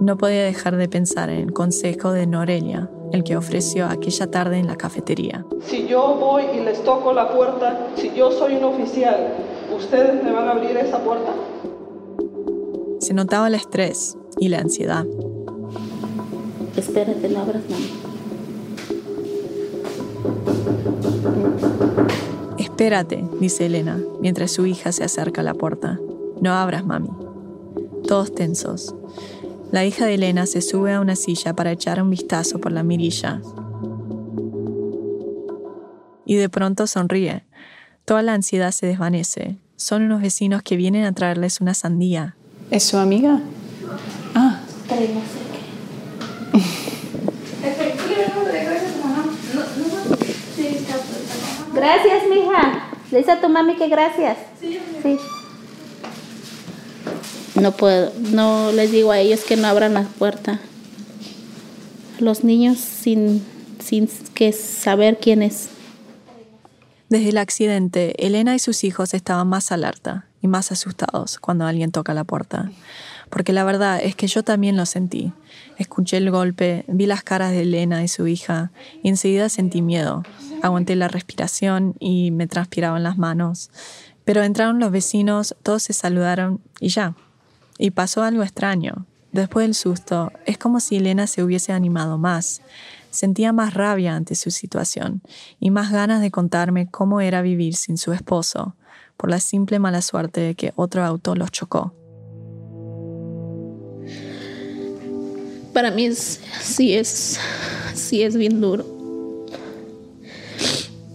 No 0.01 0.19
podía 0.19 0.45
dejar 0.45 0.77
de 0.77 0.89
pensar 0.89 1.31
en 1.31 1.39
el 1.39 1.53
consejo 1.53 2.13
de 2.13 2.27
Norelia, 2.27 2.91
el 3.13 3.25
que 3.25 3.37
ofreció 3.37 3.87
aquella 3.87 4.31
tarde 4.31 4.59
en 4.59 4.67
la 4.67 4.77
cafetería. 4.77 5.47
Si 5.63 5.87
yo 5.87 6.17
voy 6.21 6.45
y 6.55 6.65
les 6.65 6.83
toco 6.85 7.15
la 7.15 7.31
puerta, 7.31 7.89
si 7.97 8.13
yo 8.15 8.31
soy 8.31 8.57
un 8.57 8.65
oficial, 8.65 9.35
¿ustedes 9.75 10.23
me 10.23 10.33
van 10.33 10.49
a 10.49 10.53
abrir 10.53 10.77
esa 10.77 10.99
puerta? 10.99 11.33
Se 13.07 13.15
notaba 13.15 13.47
el 13.47 13.55
estrés 13.55 14.19
y 14.41 14.49
la 14.49 14.59
ansiedad. 14.59 15.07
Espérate, 16.77 17.29
no 17.29 17.39
abras 17.39 17.63
mami. 17.71 17.93
Espérate, 22.59 23.25
dice 23.39 23.67
Elena, 23.67 24.03
mientras 24.21 24.51
su 24.51 24.67
hija 24.67 24.91
se 24.91 25.05
acerca 25.05 25.43
a 25.43 25.45
la 25.45 25.55
puerta. 25.55 26.01
No 26.41 26.53
abras, 26.53 26.85
mami. 26.85 27.11
Todos 28.09 28.35
tensos. 28.35 28.97
La 29.71 29.85
hija 29.85 30.05
de 30.05 30.15
Elena 30.15 30.45
se 30.47 30.61
sube 30.61 30.93
a 30.93 31.01
una 31.01 31.15
silla 31.15 31.55
para 31.55 31.71
echar 31.71 32.03
un 32.03 32.11
vistazo 32.11 32.59
por 32.59 32.73
la 32.73 32.83
mirilla. 32.83 33.41
Y 36.25 36.35
de 36.35 36.49
pronto 36.49 36.89
sonríe. 36.89 37.45
Toda 38.05 38.23
la 38.23 38.35
ansiedad 38.35 38.73
se 38.73 38.87
desvanece. 38.87 39.59
Son 39.77 40.03
unos 40.03 40.23
vecinos 40.23 40.65
que 40.65 40.75
vienen 40.75 41.05
a 41.05 41.13
traerles 41.13 41.61
una 41.61 41.75
sandía. 41.75 42.35
¿Es 42.71 42.83
su 42.83 42.97
amiga? 42.97 43.41
Ah. 44.35 44.61
Gracias, 51.75 52.23
mija. 52.29 52.91
Le 53.13 53.19
dice 53.19 53.31
a 53.31 53.41
tu 53.41 53.49
mami 53.49 53.77
que 53.77 53.89
gracias. 53.89 54.39
Sí. 54.61 55.19
No 57.55 57.73
puedo, 57.73 58.13
no 58.33 58.73
les 58.73 58.91
digo 58.91 59.13
a 59.13 59.21
ellos 59.21 59.45
que 59.45 59.57
no 59.57 59.69
abran 59.69 59.95
la 59.95 60.03
puerta. 60.03 60.61
Los 62.19 62.43
niños 62.45 62.79
sin, 62.79 63.45
sin 63.83 64.09
que 64.35 64.53
saber 64.53 65.19
quién 65.21 65.43
es. 65.43 65.69
Desde 67.09 67.29
el 67.29 67.39
accidente, 67.39 68.15
Elena 68.19 68.57
y 68.57 68.59
sus 68.59 68.83
hijos 68.83 69.15
estaban 69.15 69.47
más 69.47 69.71
alerta 69.71 70.26
más 70.47 70.73
asustados 70.73 71.39
cuando 71.39 71.67
alguien 71.67 71.93
toca 71.93 72.15
la 72.15 72.25
puerta. 72.25 72.71
Porque 73.31 73.53
la 73.53 73.65
verdad 73.65 74.01
es 74.03 74.15
que 74.15 74.29
yo 74.29 74.45
también 74.45 74.77
lo 74.77 74.87
sentí. 74.87 75.33
Escuché 75.79 76.17
el 76.17 76.31
golpe, 76.31 76.85
vi 76.89 77.07
las 77.07 77.23
caras 77.23 77.51
de 77.51 77.63
Elena 77.63 78.05
y 78.05 78.09
su 78.09 78.27
hija 78.27 78.71
y 79.03 79.09
enseguida 79.09 79.49
sentí 79.49 79.83
miedo. 79.83 80.23
Aguanté 80.63 80.97
la 80.97 81.09
respiración 81.09 81.95
y 81.99 82.31
me 82.31 82.47
transpiraban 82.47 83.03
las 83.03 83.19
manos. 83.19 83.71
Pero 84.25 84.43
entraron 84.43 84.79
los 84.79 84.91
vecinos, 84.91 85.57
todos 85.63 85.83
se 85.85 85.93
saludaron 85.93 86.61
y 86.81 86.89
ya, 86.89 87.15
y 87.79 87.91
pasó 87.91 88.23
algo 88.23 88.43
extraño. 88.43 89.07
Después 89.33 89.67
del 89.67 89.75
susto, 89.75 90.33
es 90.47 90.57
como 90.57 90.81
si 90.81 90.97
Elena 90.97 91.27
se 91.27 91.43
hubiese 91.43 91.73
animado 91.73 92.17
más. 92.17 92.63
Sentía 93.11 93.53
más 93.53 93.75
rabia 93.75 94.15
ante 94.15 94.35
su 94.35 94.51
situación 94.51 95.23
y 95.61 95.71
más 95.71 95.91
ganas 95.91 96.21
de 96.21 96.31
contarme 96.31 96.91
cómo 96.91 97.21
era 97.21 97.43
vivir 97.43 97.75
sin 97.75 97.99
su 97.99 98.13
esposo, 98.13 98.76
por 99.17 99.31
la 99.31 99.41
simple 99.41 99.79
mala 99.79 100.03
suerte 100.03 100.41
de 100.41 100.55
que 100.55 100.73
otro 100.77 101.05
auto 101.05 101.35
los 101.35 101.51
chocó. 101.51 101.95
Para 105.73 105.91
mí 105.91 106.07
es, 106.07 106.41
sí 106.61 106.95
es, 106.95 107.39
sí 107.95 108.23
es 108.23 108.37
bien 108.37 108.61
duro. 108.61 108.85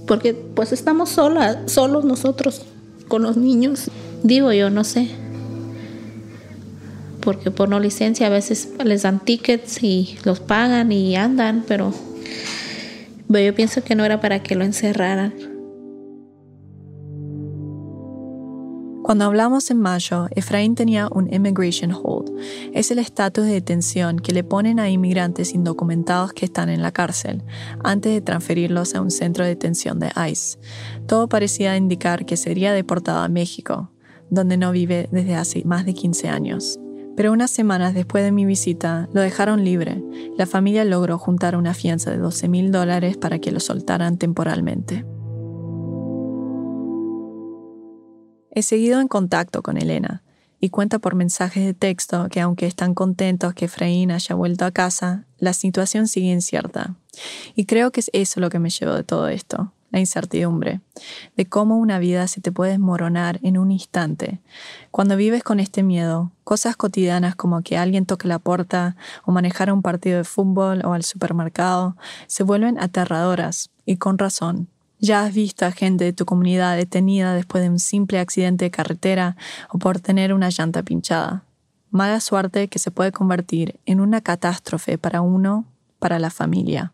Porque 0.07 0.33
pues 0.33 0.71
estamos 0.71 1.09
solas, 1.09 1.71
solos 1.71 2.05
nosotros 2.05 2.63
con 3.07 3.23
los 3.23 3.37
niños. 3.37 3.89
Digo 4.23 4.51
yo, 4.51 4.69
no 4.69 4.83
sé 4.83 5.09
porque 7.21 7.51
por 7.51 7.69
no 7.69 7.79
licencia 7.79 8.27
a 8.27 8.29
veces 8.29 8.69
les 8.83 9.03
dan 9.03 9.23
tickets 9.23 9.81
y 9.83 10.17
los 10.25 10.39
pagan 10.39 10.91
y 10.91 11.15
andan, 11.15 11.63
pero 11.67 11.93
yo 13.29 13.55
pienso 13.55 13.83
que 13.83 13.95
no 13.95 14.03
era 14.03 14.19
para 14.19 14.43
que 14.43 14.55
lo 14.55 14.65
encerraran. 14.65 15.50
Cuando 19.11 19.25
hablamos 19.25 19.69
en 19.69 19.77
mayo, 19.77 20.27
Efraín 20.37 20.73
tenía 20.73 21.09
un 21.11 21.33
Immigration 21.33 21.91
Hold. 21.91 22.31
Es 22.71 22.91
el 22.91 22.99
estatus 22.99 23.43
de 23.43 23.51
detención 23.51 24.19
que 24.19 24.31
le 24.31 24.45
ponen 24.45 24.79
a 24.79 24.89
inmigrantes 24.89 25.53
indocumentados 25.53 26.31
que 26.31 26.45
están 26.45 26.69
en 26.69 26.81
la 26.81 26.93
cárcel, 26.93 27.43
antes 27.83 28.13
de 28.13 28.21
transferirlos 28.21 28.95
a 28.95 29.01
un 29.01 29.11
centro 29.11 29.43
de 29.43 29.49
detención 29.49 29.99
de 29.99 30.13
ICE. 30.15 30.59
Todo 31.07 31.27
parecía 31.27 31.75
indicar 31.75 32.25
que 32.25 32.37
sería 32.37 32.71
deportado 32.71 33.19
a 33.19 33.27
México, 33.27 33.91
donde 34.29 34.55
no 34.55 34.71
vive 34.71 35.09
desde 35.11 35.35
hace 35.35 35.61
más 35.65 35.85
de 35.85 35.93
15 35.93 36.29
años. 36.29 36.79
Pero 37.17 37.33
unas 37.33 37.51
semanas 37.51 37.93
después 37.93 38.23
de 38.23 38.31
mi 38.31 38.45
visita, 38.45 39.09
lo 39.11 39.19
dejaron 39.19 39.65
libre. 39.65 40.01
La 40.37 40.45
familia 40.45 40.85
logró 40.85 41.17
juntar 41.17 41.57
una 41.57 41.73
fianza 41.73 42.11
de 42.11 42.17
12 42.17 42.47
mil 42.47 42.71
dólares 42.71 43.17
para 43.17 43.39
que 43.39 43.51
lo 43.51 43.59
soltaran 43.59 44.17
temporalmente. 44.17 45.03
He 48.51 48.61
seguido 48.61 48.99
en 48.99 49.07
contacto 49.07 49.63
con 49.63 49.77
Elena 49.77 50.21
y 50.59 50.69
cuenta 50.69 50.99
por 50.99 51.15
mensajes 51.15 51.65
de 51.65 51.73
texto 51.73 52.27
que 52.29 52.41
aunque 52.41 52.67
están 52.67 52.93
contentos 52.93 53.53
que 53.53 53.65
Efraín 53.65 54.11
haya 54.11 54.35
vuelto 54.35 54.65
a 54.65 54.71
casa, 54.71 55.25
la 55.39 55.53
situación 55.53 56.07
sigue 56.07 56.31
incierta. 56.31 56.95
Y 57.55 57.65
creo 57.65 57.91
que 57.91 58.01
es 58.01 58.11
eso 58.13 58.39
lo 58.39 58.49
que 58.49 58.59
me 58.59 58.69
llevó 58.69 58.93
de 58.93 59.03
todo 59.03 59.27
esto 59.27 59.71
la 59.91 59.99
incertidumbre, 59.99 60.81
de 61.35 61.45
cómo 61.45 61.77
una 61.77 61.99
vida 61.99 62.27
se 62.27 62.41
te 62.41 62.51
puede 62.51 62.71
desmoronar 62.71 63.39
en 63.43 63.57
un 63.57 63.71
instante. 63.71 64.39
Cuando 64.89 65.17
vives 65.17 65.43
con 65.43 65.59
este 65.59 65.83
miedo, 65.83 66.31
cosas 66.43 66.77
cotidianas 66.77 67.35
como 67.35 67.61
que 67.61 67.77
alguien 67.77 68.05
toque 68.05 68.27
la 68.27 68.39
puerta 68.39 68.95
o 69.25 69.31
manejar 69.31 69.71
un 69.71 69.81
partido 69.81 70.17
de 70.17 70.23
fútbol 70.23 70.81
o 70.85 70.93
al 70.93 71.03
supermercado 71.03 71.97
se 72.27 72.43
vuelven 72.43 72.79
aterradoras 72.79 73.69
y 73.85 73.97
con 73.97 74.17
razón. 74.17 74.69
Ya 75.03 75.25
has 75.25 75.33
visto 75.33 75.65
a 75.65 75.71
gente 75.71 76.03
de 76.03 76.13
tu 76.13 76.25
comunidad 76.25 76.77
detenida 76.77 77.33
después 77.33 77.63
de 77.63 77.71
un 77.71 77.79
simple 77.79 78.19
accidente 78.19 78.65
de 78.65 78.71
carretera 78.71 79.35
o 79.71 79.79
por 79.79 79.99
tener 79.99 80.31
una 80.31 80.49
llanta 80.49 80.83
pinchada. 80.83 81.43
Mala 81.89 82.19
suerte 82.19 82.67
que 82.67 82.77
se 82.77 82.91
puede 82.91 83.11
convertir 83.11 83.79
en 83.87 83.99
una 83.99 84.21
catástrofe 84.21 84.99
para 84.99 85.21
uno, 85.21 85.65
para 85.97 86.19
la 86.19 86.29
familia. 86.29 86.93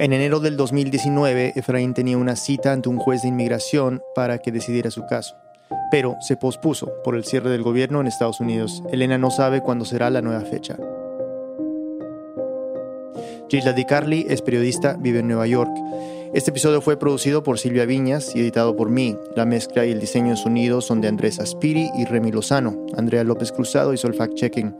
En 0.00 0.12
enero 0.12 0.40
del 0.40 0.56
2019, 0.56 1.52
Efraín 1.54 1.94
tenía 1.94 2.18
una 2.18 2.34
cita 2.34 2.72
ante 2.72 2.88
un 2.88 2.98
juez 2.98 3.22
de 3.22 3.28
inmigración 3.28 4.02
para 4.16 4.38
que 4.38 4.50
decidiera 4.50 4.90
su 4.90 5.06
caso, 5.06 5.36
pero 5.92 6.16
se 6.20 6.36
pospuso 6.36 6.92
por 7.04 7.14
el 7.14 7.24
cierre 7.24 7.50
del 7.50 7.62
gobierno 7.62 8.00
en 8.00 8.08
Estados 8.08 8.40
Unidos. 8.40 8.82
Elena 8.90 9.16
no 9.16 9.30
sabe 9.30 9.60
cuándo 9.60 9.84
será 9.84 10.10
la 10.10 10.22
nueva 10.22 10.40
fecha. 10.40 10.76
Gisla 13.48 13.72
Di 13.72 13.86
Carli 13.86 14.26
es 14.28 14.42
periodista, 14.42 14.96
vive 14.98 15.20
en 15.20 15.28
Nueva 15.28 15.46
York. 15.46 15.70
Este 16.34 16.50
episodio 16.50 16.82
fue 16.82 16.98
producido 16.98 17.42
por 17.42 17.58
Silvia 17.58 17.86
Viñas 17.86 18.36
y 18.36 18.40
editado 18.40 18.76
por 18.76 18.90
mí. 18.90 19.16
La 19.34 19.46
mezcla 19.46 19.86
y 19.86 19.92
el 19.92 20.00
diseño 20.00 20.30
de 20.30 20.36
sonido 20.36 20.82
son 20.82 21.00
de 21.00 21.08
Andrés 21.08 21.40
Aspiri 21.40 21.90
y 21.96 22.04
Remy 22.04 22.32
Lozano. 22.32 22.84
Andrea 22.98 23.24
López 23.24 23.50
Cruzado 23.50 23.94
hizo 23.94 24.08
el 24.08 24.14
fact-checking. 24.14 24.76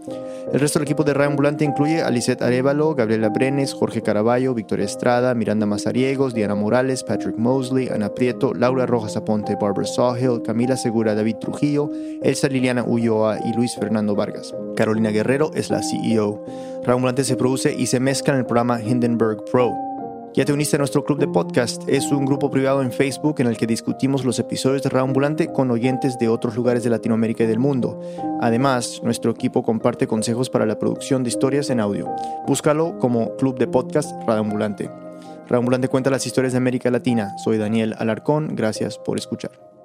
El 0.53 0.61
resto 0.61 0.79
del 0.79 0.87
equipo 0.87 1.05
de 1.05 1.15
Radio 1.15 1.31
Ambulante 1.31 1.65
incluye 1.65 2.03
a 2.03 2.11
Lisette 2.11 2.43
Arevalo, 2.43 2.95
Gabriela 2.95 3.31
Brenes, 3.31 3.73
Jorge 3.73 4.03
Caraballo, 4.03 4.53
Victoria 4.53 4.85
Estrada, 4.85 5.35
Miranda 5.35 5.65
Mazariegos, 5.65 6.35
Diana 6.35 6.55
Morales, 6.55 7.03
Patrick 7.03 7.39
Mosley, 7.39 7.89
Ana 7.89 8.11
Prieto, 8.11 8.53
Laura 8.53 8.85
Rojas 8.85 9.17
Aponte, 9.17 9.57
Barbara 9.59 9.87
Sawhill, 9.87 10.43
Camila 10.43 10.77
Segura, 10.77 11.15
David 11.15 11.37
Trujillo, 11.37 11.91
Elsa 12.23 12.49
Liliana 12.49 12.85
Ulloa 12.85 13.39
y 13.43 13.55
Luis 13.55 13.75
Fernando 13.75 14.15
Vargas. 14.15 14.55
Carolina 14.77 15.11
Guerrero 15.11 15.51
es 15.55 15.71
la 15.71 15.83
CEO. 15.83 16.45
Radio 16.83 16.95
Ambulante 16.95 17.25
se 17.25 17.37
produce 17.37 17.75
y 17.75 17.87
se 17.87 18.01
mezcla 18.01 18.35
en 18.35 18.41
el 18.41 18.47
programa 18.47 18.83
Hindenburg 18.83 19.45
Pro. 19.51 19.88
Ya 20.35 20.45
te 20.45 20.53
uniste 20.53 20.77
a 20.77 20.79
nuestro 20.79 21.05
club 21.05 21.19
de 21.19 21.27
podcast. 21.27 21.83
Es 21.89 22.13
un 22.13 22.25
grupo 22.25 22.51
privado 22.51 22.83
en 22.83 22.93
Facebook 22.93 23.37
en 23.39 23.47
el 23.47 23.57
que 23.57 23.67
discutimos 23.67 24.25
los 24.25 24.39
episodios 24.39 24.83
de 24.83 24.91
Radio 24.91 25.05
Ambulante 25.05 25.53
con 25.53 25.71
oyentes 25.71 26.19
de 26.19 26.29
otros 26.29 26.55
lugares 26.55 26.85
de 26.85 26.91
Latinoamérica 26.91 27.45
y 27.45 27.47
del 27.47 27.59
mundo. 27.59 28.01
Además, 28.41 29.01
nuestro 29.03 29.33
equipo 29.33 29.63
comparte 29.63 30.07
consejos 30.07 30.51
para 30.51 30.67
la 30.67 30.79
producción 30.79 31.25
de 31.25 31.31
historias 31.31 31.71
en 31.71 31.81
audio. 31.81 32.15
Búscalo 32.47 32.99
como 32.99 33.37
Club 33.37 33.59
de 33.59 33.67
Podcast 33.67 34.11
Radio 34.27 34.43
Ambulante. 34.43 34.91
Reambulante 35.49 35.89
cuenta 35.89 36.11
las 36.11 36.27
historias 36.27 36.53
de 36.53 36.59
América 36.59 36.91
Latina. 36.91 37.37
Soy 37.39 37.57
Daniel 37.59 37.95
Alarcón. 37.99 38.55
Gracias 38.55 38.99
por 38.99 39.19
escuchar. 39.19 39.78